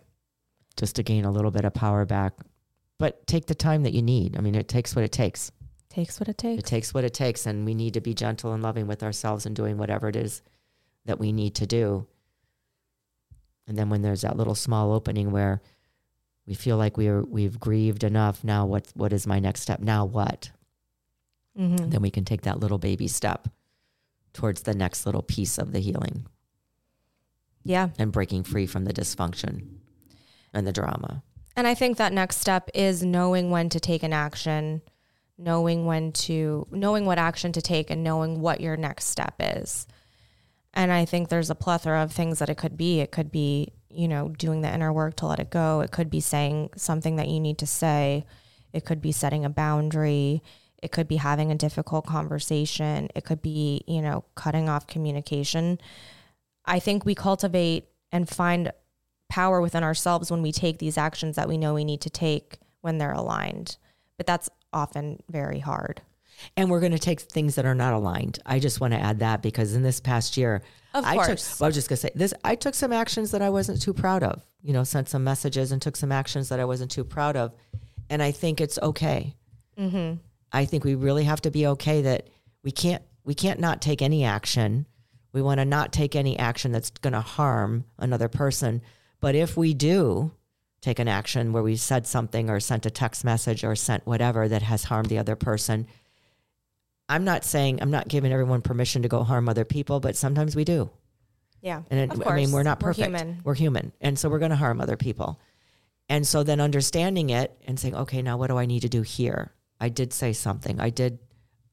[0.75, 2.33] Just to gain a little bit of power back.
[2.99, 4.37] But take the time that you need.
[4.37, 5.51] I mean, it takes what it takes
[5.97, 6.59] takes what it takes.
[6.59, 9.47] It takes what it takes, and we need to be gentle and loving with ourselves
[9.47, 10.43] and doing whatever it is
[11.05, 12.05] that we need to do.
[13.67, 15.59] And then when there's that little small opening where
[16.45, 19.79] we feel like we are we've grieved enough, now what what is my next step?
[19.79, 20.51] Now what?
[21.57, 21.89] Mm-hmm.
[21.89, 23.47] Then we can take that little baby step
[24.33, 26.27] towards the next little piece of the healing.
[27.63, 27.89] Yeah.
[27.97, 29.65] And breaking free from the dysfunction
[30.53, 31.23] and the drama.
[31.55, 34.83] And I think that next step is knowing when to take an action
[35.37, 39.87] knowing when to knowing what action to take and knowing what your next step is.
[40.73, 42.99] And i think there's a plethora of things that it could be.
[42.99, 45.81] It could be you know doing the inner work to let it go.
[45.81, 48.25] It could be saying something that you need to say.
[48.73, 50.43] It could be setting a boundary.
[50.81, 53.09] It could be having a difficult conversation.
[53.15, 55.79] It could be you know cutting off communication.
[56.65, 58.71] I think we cultivate and find
[59.29, 62.59] power within ourselves when we take these actions that we know we need to take
[62.81, 63.77] when they're aligned.
[64.17, 66.01] But that's often very hard.
[66.55, 68.39] And we're going to take things that are not aligned.
[68.45, 70.61] I just want to add that because in this past year,
[70.93, 72.33] of I course, took, well, I was just going to say this.
[72.43, 74.43] I took some actions that I wasn't too proud of.
[74.61, 77.53] You know, sent some messages and took some actions that I wasn't too proud of,
[78.09, 79.35] and I think it's okay.
[79.77, 80.15] Mm-hmm.
[80.51, 82.27] I think we really have to be okay that
[82.63, 84.85] we can't we can't not take any action.
[85.33, 88.81] We want to not take any action that's going to harm another person.
[89.19, 90.31] But if we do,
[90.81, 94.47] take an action where we said something or sent a text message or sent whatever
[94.47, 95.87] that has harmed the other person.
[97.09, 100.55] I'm not saying I'm not giving everyone permission to go harm other people, but sometimes
[100.55, 100.89] we do.
[101.61, 101.81] Yeah.
[101.89, 103.11] And it, I mean, we're not perfect.
[103.11, 103.41] We're human.
[103.43, 103.91] We're human.
[104.01, 105.39] And so we're going to harm other people.
[106.09, 109.01] And so then understanding it and saying, okay, now what do I need to do
[109.01, 109.51] here?
[109.79, 110.79] I did say something.
[110.79, 111.19] I did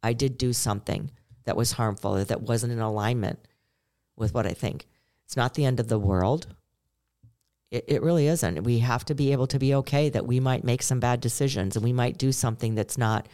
[0.03, 1.11] I did do something
[1.45, 3.39] that was harmful, that wasn't in alignment
[4.17, 4.87] with what I think.
[5.25, 6.47] It's not the end of the world.
[7.75, 8.63] It, it really isn't.
[8.63, 11.75] We have to be able to be okay that we might make some bad decisions
[11.75, 13.29] and we might do something that's not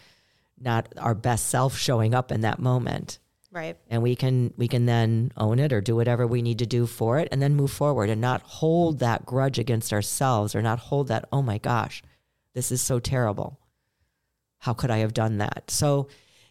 [0.58, 3.18] not our best self showing up in that moment.
[3.52, 3.76] Right.
[3.88, 6.86] And we can we can then own it or do whatever we need to do
[6.86, 10.78] for it and then move forward and not hold that grudge against ourselves or not
[10.78, 12.02] hold that, oh my gosh,
[12.54, 13.58] this is so terrible.
[14.58, 15.70] How could I have done that?
[15.70, 16.08] So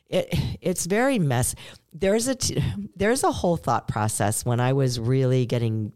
[0.08, 0.28] it
[0.62, 1.56] it's very mess.
[1.92, 2.62] There's a t-
[2.96, 5.94] there's a whole thought process when I was really getting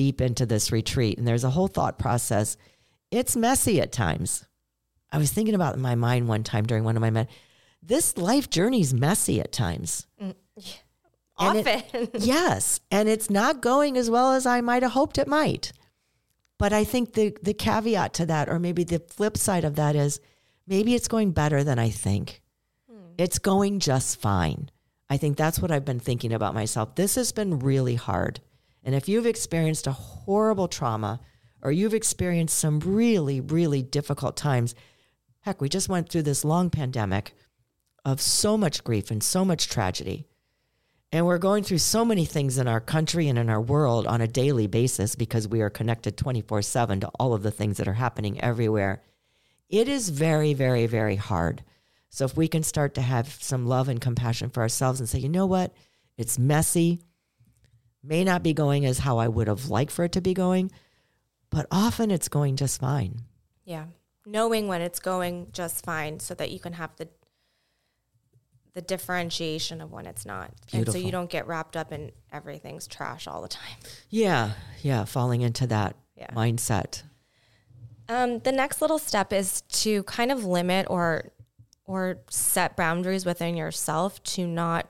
[0.00, 2.56] deep into this retreat and there's a whole thought process.
[3.10, 4.46] It's messy at times.
[5.12, 7.28] I was thinking about in my mind one time during one of my men.
[7.82, 10.06] This life journey is messy at times.
[10.22, 10.82] Mm, it-
[11.36, 12.08] Often.
[12.18, 15.72] yes, and it's not going as well as I might have hoped it might.
[16.58, 19.96] But I think the the caveat to that, or maybe the flip side of that,
[19.96, 20.20] is
[20.66, 22.40] maybe it's going better than I think.
[23.18, 24.70] It's going just fine.
[25.10, 26.94] I think that's what I've been thinking about myself.
[26.94, 28.40] This has been really hard.
[28.84, 31.20] And if you've experienced a horrible trauma
[31.62, 34.74] or you've experienced some really, really difficult times,
[35.40, 37.34] heck, we just went through this long pandemic
[38.04, 40.26] of so much grief and so much tragedy.
[41.12, 44.20] And we're going through so many things in our country and in our world on
[44.20, 47.88] a daily basis because we are connected 24 7 to all of the things that
[47.88, 49.02] are happening everywhere.
[49.68, 51.64] It is very, very, very hard.
[52.10, 55.18] So if we can start to have some love and compassion for ourselves and say,
[55.18, 55.72] you know what?
[56.16, 57.00] It's messy,
[58.02, 60.70] may not be going as how I would have liked for it to be going,
[61.50, 63.22] but often it's going just fine.
[63.64, 63.86] Yeah.
[64.26, 67.08] Knowing when it's going just fine so that you can have the
[68.72, 70.52] the differentiation of when it's not.
[70.72, 73.76] And so you don't get wrapped up in everything's trash all the time.
[74.10, 76.28] Yeah, yeah, falling into that Yeah.
[76.32, 77.02] mindset.
[78.08, 81.32] Um, the next little step is to kind of limit or
[81.84, 84.88] or set boundaries within yourself to not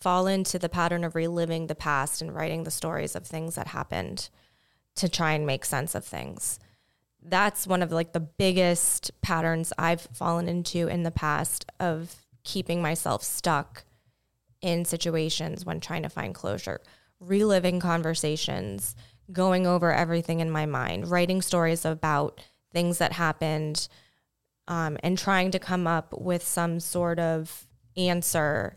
[0.00, 3.68] fall into the pattern of reliving the past and writing the stories of things that
[3.68, 4.30] happened
[4.96, 6.58] to try and make sense of things.
[7.22, 12.80] That's one of like the biggest patterns I've fallen into in the past of keeping
[12.80, 13.84] myself stuck
[14.62, 16.80] in situations when trying to find closure,
[17.18, 18.94] reliving conversations,
[19.32, 22.42] going over everything in my mind, writing stories about
[22.72, 23.88] things that happened,
[24.68, 28.76] um, and trying to come up with some sort of answer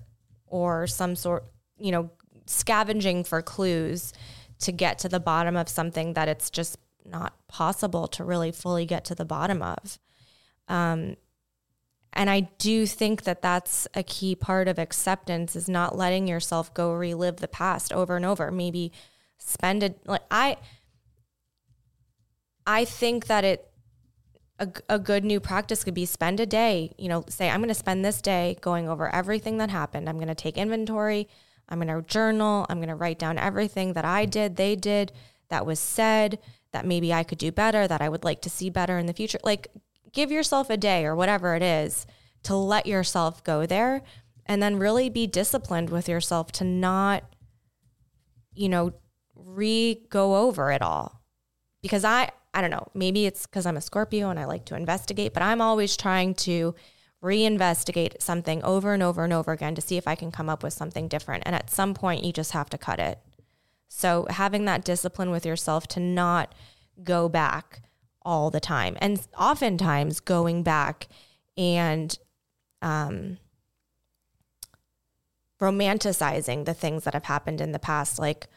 [0.54, 1.44] or some sort,
[1.80, 2.12] you know,
[2.46, 4.14] scavenging for clues
[4.60, 8.86] to get to the bottom of something that it's just not possible to really fully
[8.86, 9.98] get to the bottom of.
[10.68, 11.18] Um,
[12.14, 16.72] and I do think that that's a key part of acceptance is not letting yourself
[16.72, 18.52] go relive the past over and over.
[18.52, 18.92] Maybe
[19.40, 20.58] spend it like I
[22.68, 23.73] I think that it
[24.64, 27.68] a, a good new practice could be spend a day, you know, say I'm going
[27.68, 30.08] to spend this day going over everything that happened.
[30.08, 31.28] I'm going to take inventory,
[31.70, 35.12] I'm going to journal, I'm going to write down everything that I did, they did,
[35.50, 36.40] that was said,
[36.72, 39.14] that maybe I could do better, that I would like to see better in the
[39.14, 39.40] future.
[39.44, 39.68] Like
[40.12, 42.06] give yourself a day or whatever it is
[42.44, 44.02] to let yourself go there
[44.46, 47.24] and then really be disciplined with yourself to not
[48.54, 48.94] you know
[49.36, 51.22] re go over it all
[51.82, 54.76] because i i don't know maybe it's because i'm a scorpio and i like to
[54.76, 56.74] investigate but i'm always trying to
[57.24, 60.62] reinvestigate something over and over and over again to see if i can come up
[60.62, 63.20] with something different and at some point you just have to cut it.
[63.96, 66.56] So having that discipline with yourself to not
[67.04, 67.84] go back
[68.24, 71.08] all the time and oftentimes going back
[71.56, 72.18] and
[72.82, 73.38] um,
[75.62, 78.48] romanticizing the things that have happened in the past like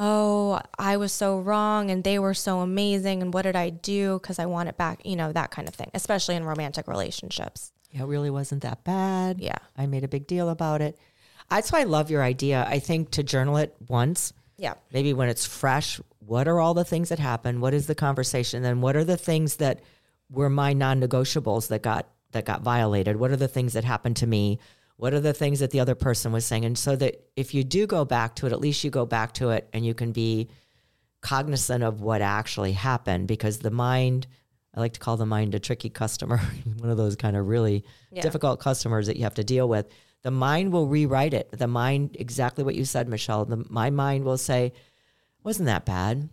[0.00, 4.18] oh i was so wrong and they were so amazing and what did i do
[4.18, 7.70] because i want it back you know that kind of thing especially in romantic relationships
[7.92, 9.38] Yeah, it really wasn't that bad.
[9.40, 10.98] yeah I made a big deal about it.
[11.50, 12.64] That's why I love your idea.
[12.66, 16.84] I think to journal it once, yeah maybe when it's fresh, what are all the
[16.84, 17.60] things that happened?
[17.60, 18.62] What is the conversation?
[18.64, 19.80] Then what are the things that
[20.30, 23.16] were my non-negotiables that got that got violated?
[23.16, 24.58] What are the things that happened to me?
[24.96, 26.64] What are the things that the other person was saying?
[26.64, 29.32] And so that if you do go back to it, at least you go back
[29.34, 30.48] to it and you can be
[31.20, 34.26] cognizant of what actually happened because the mind
[34.76, 36.38] I like to call the mind a tricky customer,
[36.78, 38.22] one of those kind of really Yeah.
[38.22, 39.86] difficult customers that you have to deal with.
[40.22, 41.50] The mind will rewrite it.
[41.52, 43.44] The mind, exactly what you said, Michelle.
[43.44, 44.72] The, my mind will say,
[45.44, 46.28] wasn't that bad.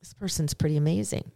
[0.00, 1.30] This person's pretty amazing.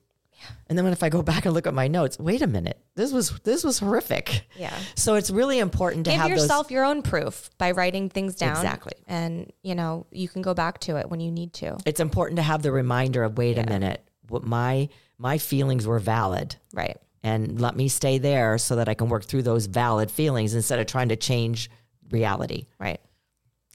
[0.68, 2.78] And then when if I go back and look at my notes, wait a minute,
[2.94, 4.46] this was this was horrific.
[4.56, 8.34] yeah So it's really important to give have yourself your own proof by writing things
[8.34, 8.94] down Exactly.
[9.06, 11.76] and you know you can go back to it when you need to.
[11.86, 14.88] It's important to have the reminder of wait a minute, what my
[15.18, 19.24] my feelings were valid, right and let me stay there so that I can work
[19.24, 21.70] through those valid feelings instead of trying to change
[22.10, 22.66] reality.
[22.80, 23.00] Right.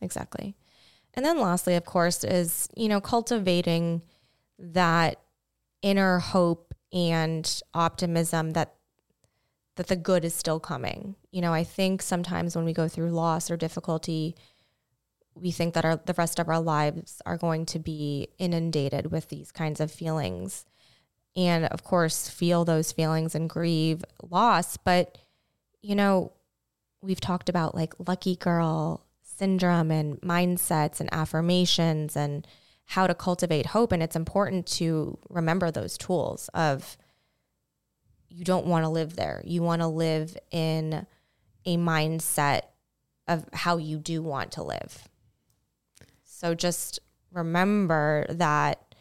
[0.01, 0.55] Exactly.
[1.13, 4.01] And then lastly, of course, is, you know, cultivating
[4.59, 5.20] that
[5.82, 8.73] inner hope and optimism that
[9.75, 11.15] that the good is still coming.
[11.32, 14.36] You know, I think sometimes when we go through loss or difficulty,
[15.36, 19.30] we think that our the rest of our lives are going to be inundated with
[19.30, 20.65] these kinds of feelings.
[21.36, 25.17] And of course, feel those feelings and grieve loss, but
[25.84, 26.34] you know,
[27.01, 32.47] we've talked about like lucky girl syndrome and mindsets and affirmations and
[32.88, 36.97] how to cultivate hope and it's important to remember those tools of
[38.29, 41.05] you don't want to live there you want to live in
[41.65, 42.61] a mindset
[43.27, 45.07] of how you do want to live
[46.23, 46.99] So just
[47.33, 48.95] remember that,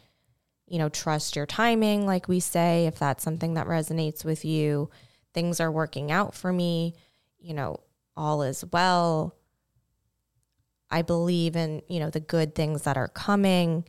[0.67, 4.91] you know, trust your timing, like we say, if that's something that resonates with you.
[5.35, 6.95] Things are working out for me,
[7.39, 7.81] you know,
[8.17, 9.36] all is well.
[10.91, 13.85] I believe in, you know, the good things that are coming.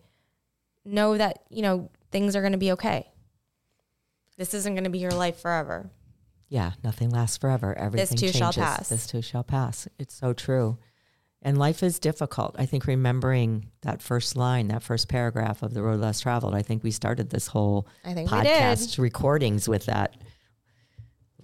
[0.85, 3.11] Know that, you know, things are going to be okay.
[4.37, 5.89] This isn't going to be your life forever.
[6.49, 7.77] Yeah, nothing lasts forever.
[7.77, 8.87] Everything this too shall pass.
[8.89, 9.87] This too shall pass.
[9.99, 10.77] It's so true.
[11.41, 12.55] And life is difficult.
[12.57, 16.61] I think remembering that first line, that first paragraph of The Road Less Traveled, I
[16.61, 20.17] think we started this whole I think podcast recordings with that.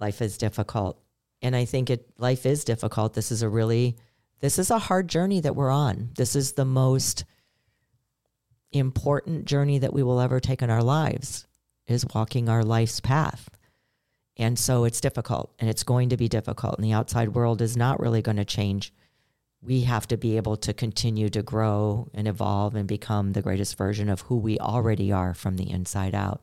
[0.00, 1.00] Life is difficult.
[1.42, 3.14] And I think it life is difficult.
[3.14, 3.96] This is a really
[4.40, 6.10] this is a hard journey that we're on.
[6.16, 7.24] This is the most
[8.72, 11.46] important journey that we will ever take in our lives
[11.86, 13.48] is walking our life's path.
[14.36, 17.76] And so it's difficult and it's going to be difficult and the outside world is
[17.76, 18.92] not really going to change.
[19.62, 23.78] We have to be able to continue to grow and evolve and become the greatest
[23.78, 26.42] version of who we already are from the inside out.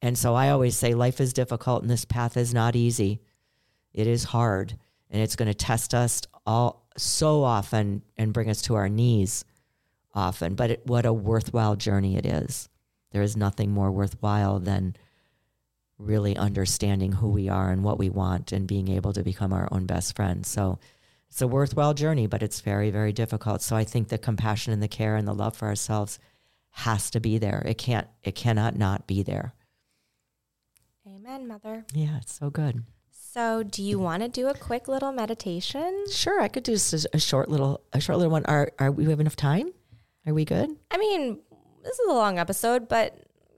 [0.00, 3.20] And so I always say life is difficult and this path is not easy.
[3.92, 4.78] It is hard
[5.10, 9.44] and it's going to test us all so often and bring us to our knees
[10.14, 10.54] often.
[10.54, 12.68] But it, what a worthwhile journey it is.
[13.12, 14.96] There is nothing more worthwhile than
[15.98, 19.68] really understanding who we are and what we want and being able to become our
[19.70, 20.44] own best friend.
[20.44, 20.78] So
[21.28, 23.62] it's a worthwhile journey, but it's very, very difficult.
[23.62, 26.18] So I think the compassion and the care and the love for ourselves
[26.70, 27.62] has to be there.
[27.66, 29.54] It can't, it cannot not be there.
[31.06, 31.86] Amen, mother.
[31.94, 32.84] Yeah, it's so good.
[33.36, 36.06] So, do you want to do a quick little meditation?
[36.10, 38.46] Sure, I could do just a, short little, a short little one.
[38.46, 39.72] Are, are we have enough time?
[40.26, 40.70] Are we good?
[40.90, 41.38] I mean,
[41.84, 43.14] this is a long episode, but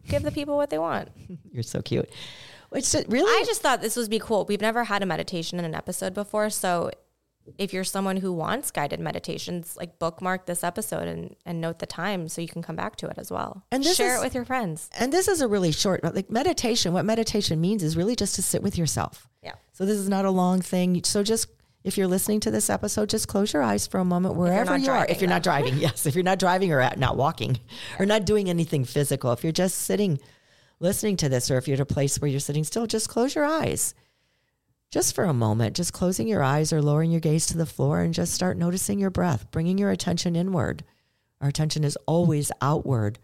[0.09, 1.11] give the people what they want.
[1.53, 2.11] You're so cute.
[2.73, 4.47] It's really, I just thought this would be cool.
[4.47, 6.91] We've never had a meditation in an episode before, so
[7.57, 11.87] if you're someone who wants guided meditations, like bookmark this episode and, and note the
[11.87, 13.65] time so you can come back to it as well.
[13.73, 14.91] And this share is- it with your friends.
[14.99, 16.93] and this is a really short, like meditation.
[16.93, 19.29] What meditation means is really just to sit with yourself.
[19.43, 19.55] Yeah.
[19.79, 21.05] So this is not a long thing.
[21.05, 21.47] So just
[21.85, 24.91] if you're listening to this episode, just close your eyes for a moment wherever you
[24.91, 25.07] are.
[25.09, 26.05] If you're not driving, yes.
[26.05, 27.61] If you're not driving or at, not walking
[28.01, 30.19] or not doing anything physical, if you're just sitting,
[30.81, 33.37] listening to this, or if you're at a place where you're sitting still, just close
[33.37, 33.95] your eyes.
[34.91, 38.01] Just for a moment, just closing your eyes or lowering your gaze to the floor
[38.01, 40.83] and just start noticing your breath, bringing your attention inward.
[41.41, 43.21] Our attention is always outward,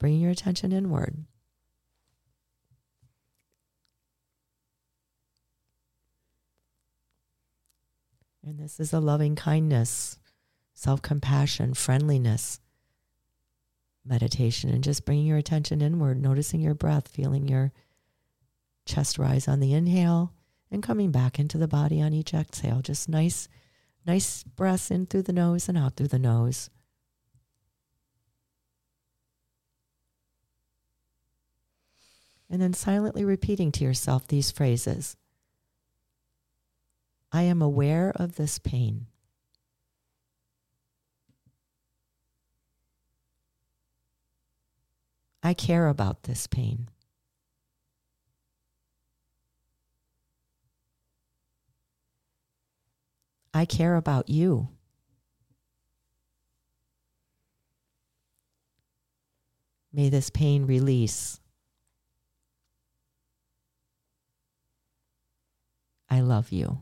[0.00, 1.24] bringing your attention inward.
[8.46, 10.18] And this is a loving kindness,
[10.74, 12.60] self compassion, friendliness
[14.04, 17.72] meditation, and just bringing your attention inward, noticing your breath, feeling your
[18.84, 20.34] chest rise on the inhale,
[20.70, 22.82] and coming back into the body on each exhale.
[22.82, 23.48] Just nice,
[24.06, 26.68] nice breaths in through the nose and out through the nose.
[32.50, 35.16] And then silently repeating to yourself these phrases
[37.34, 39.06] I am aware of this pain.
[45.42, 46.88] I care about this pain.
[53.52, 54.68] I care about you.
[59.92, 61.40] May this pain release.
[66.08, 66.78] I love you.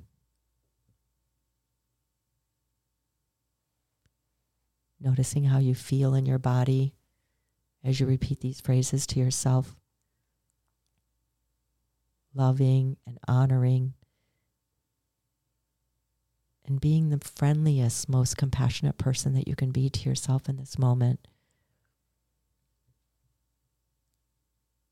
[5.03, 6.95] Noticing how you feel in your body
[7.83, 9.75] as you repeat these phrases to yourself.
[12.35, 13.95] Loving and honoring
[16.67, 20.79] and being the friendliest, most compassionate person that you can be to yourself in this
[20.79, 21.27] moment.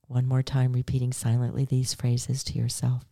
[0.08, 3.04] One more time, repeating silently these phrases to yourself.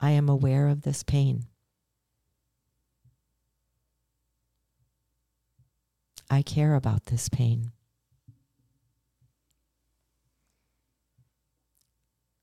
[0.00, 1.44] I am aware of this pain.
[6.30, 7.72] I care about this pain.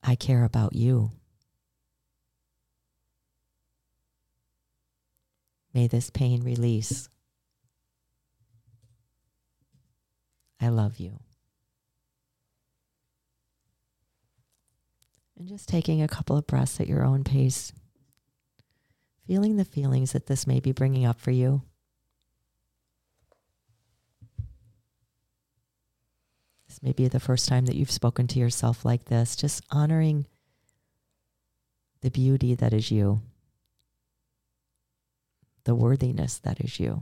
[0.03, 1.11] I care about you.
[5.73, 7.09] May this pain release.
[10.61, 11.19] I love you.
[15.37, 17.73] And just taking a couple of breaths at your own pace,
[19.27, 21.63] feeling the feelings that this may be bringing up for you.
[26.75, 30.25] This may be the first time that you've spoken to yourself like this, just honoring
[32.01, 33.21] the beauty that is you,
[35.63, 36.99] the worthiness that is you.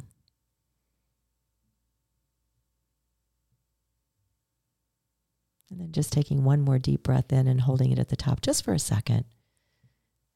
[5.72, 8.42] And then just taking one more deep breath in and holding it at the top
[8.42, 9.26] just for a second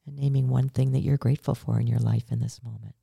[0.04, 2.96] and naming one thing that you're grateful for in your life in this moment.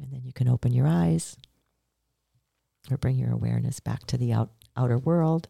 [0.00, 1.36] And then you can open your eyes
[2.90, 5.48] or bring your awareness back to the out, outer world.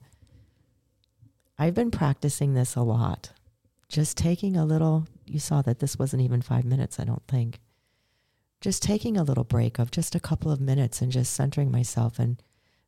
[1.58, 3.30] I've been practicing this a lot.
[3.88, 7.60] Just taking a little, you saw that this wasn't even five minutes, I don't think.
[8.60, 12.18] Just taking a little break of just a couple of minutes and just centering myself
[12.18, 12.42] and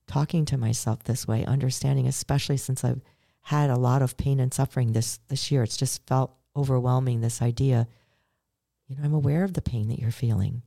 [0.06, 3.02] talking to myself this way, understanding, especially since I've
[3.42, 5.62] had a lot of pain and suffering this, this year.
[5.62, 7.86] It's just felt overwhelming, this idea.
[8.86, 10.62] You know, I'm aware of the pain that you're feeling.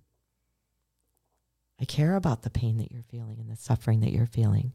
[1.79, 4.73] I care about the pain that you're feeling and the suffering that you're feeling.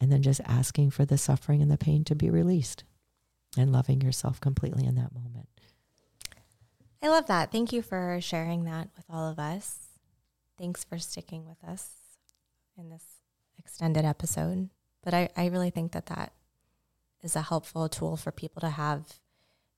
[0.00, 2.84] And then just asking for the suffering and the pain to be released
[3.56, 5.48] and loving yourself completely in that moment.
[7.02, 7.50] I love that.
[7.50, 9.78] Thank you for sharing that with all of us.
[10.56, 11.90] Thanks for sticking with us
[12.76, 13.04] in this
[13.58, 14.68] extended episode.
[15.02, 16.32] But I, I really think that that
[17.22, 19.20] is a helpful tool for people to have,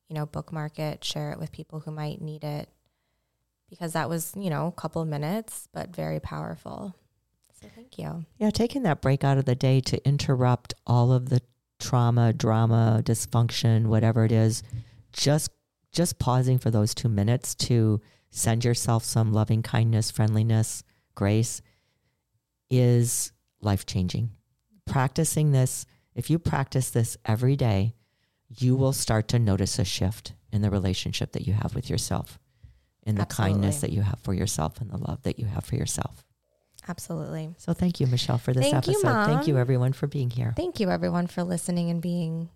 [0.09, 2.69] you know, bookmark it, share it with people who might need it,
[3.71, 6.95] because that was, you know, a couple of minutes, but very powerful.
[7.63, 8.27] So thank you.
[8.39, 11.41] Yeah, taking that break out of the day to interrupt all of the
[11.79, 14.63] trauma, drama, dysfunction, whatever it is,
[15.13, 15.51] just
[15.93, 20.85] just pausing for those 2 minutes to send yourself some loving kindness, friendliness,
[21.15, 21.61] grace
[22.71, 24.31] is life-changing.
[24.87, 27.95] Practicing this, if you practice this every day,
[28.49, 32.39] you will start to notice a shift in the relationship that you have with yourself
[33.11, 33.55] in the Absolutely.
[33.55, 36.25] kindness that you have for yourself and the love that you have for yourself.
[36.89, 37.55] Absolutely.
[37.59, 39.27] So thank you, Michelle, for this Thank you, episode.
[39.27, 40.55] thank you, everyone, for being here.
[40.57, 42.49] Thank you, everyone, for listening and being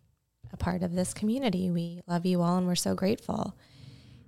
[0.53, 1.71] a part of this community.
[1.71, 3.55] We love you all and we're so grateful.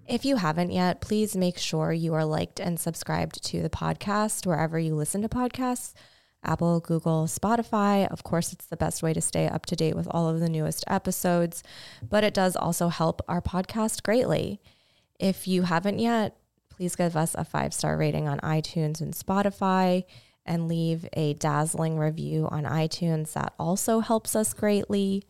[0.07, 4.47] If you haven't yet, please make sure you are liked and subscribed to the podcast
[4.47, 5.95] wherever you listen to podcasts
[6.45, 8.07] Apple, Google, Spotify.
[8.09, 10.49] Of course, it's the best way to stay up to date with all of the
[10.49, 11.63] newest episodes,
[12.09, 14.61] but it does also help our podcast greatly.
[15.19, 16.37] If you haven't yet,
[16.69, 20.05] please give us a five star rating on iTunes and Spotify
[20.45, 23.33] and leave a dazzling review on iTunes.
[23.33, 25.25] That also helps us greatly.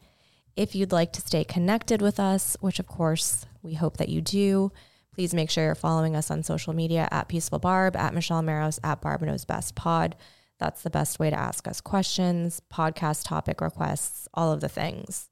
[0.57, 4.21] If you'd like to stay connected with us, which of course we hope that you
[4.21, 4.73] do,
[5.15, 8.79] please make sure you're following us on social media at Peaceful Barb, at Michelle Maros,
[8.85, 10.17] at Barb Knows Best Pod.
[10.59, 15.29] That's the best way to ask us questions, podcast topic requests, all of the things.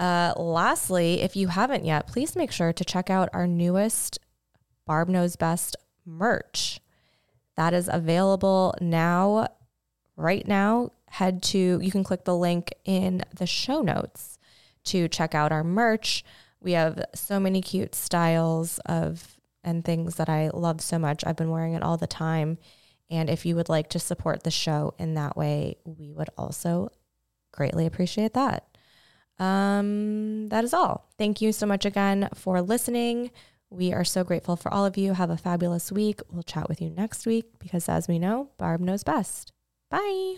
[0.00, 4.18] Uh, lastly, if you haven't yet, please make sure to check out our newest
[4.86, 6.80] Barb Knows Best merch.
[7.56, 9.48] That is available now,
[10.16, 10.92] right now.
[11.08, 14.38] Head to, you can click the link in the show notes
[14.84, 16.24] to check out our merch.
[16.60, 21.26] We have so many cute styles of and things that I love so much.
[21.26, 22.56] I've been wearing it all the time.
[23.10, 26.88] And if you would like to support the show in that way, we would also
[27.52, 28.69] greatly appreciate that.
[29.40, 31.08] Um, that is all.
[31.18, 33.30] Thank you so much again for listening.
[33.70, 35.14] We are so grateful for all of you.
[35.14, 36.20] Have a fabulous week.
[36.30, 39.52] We'll chat with you next week because, as we know, Barb knows best.
[39.90, 40.36] Bye.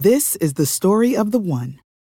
[0.00, 1.80] This is the story of the one.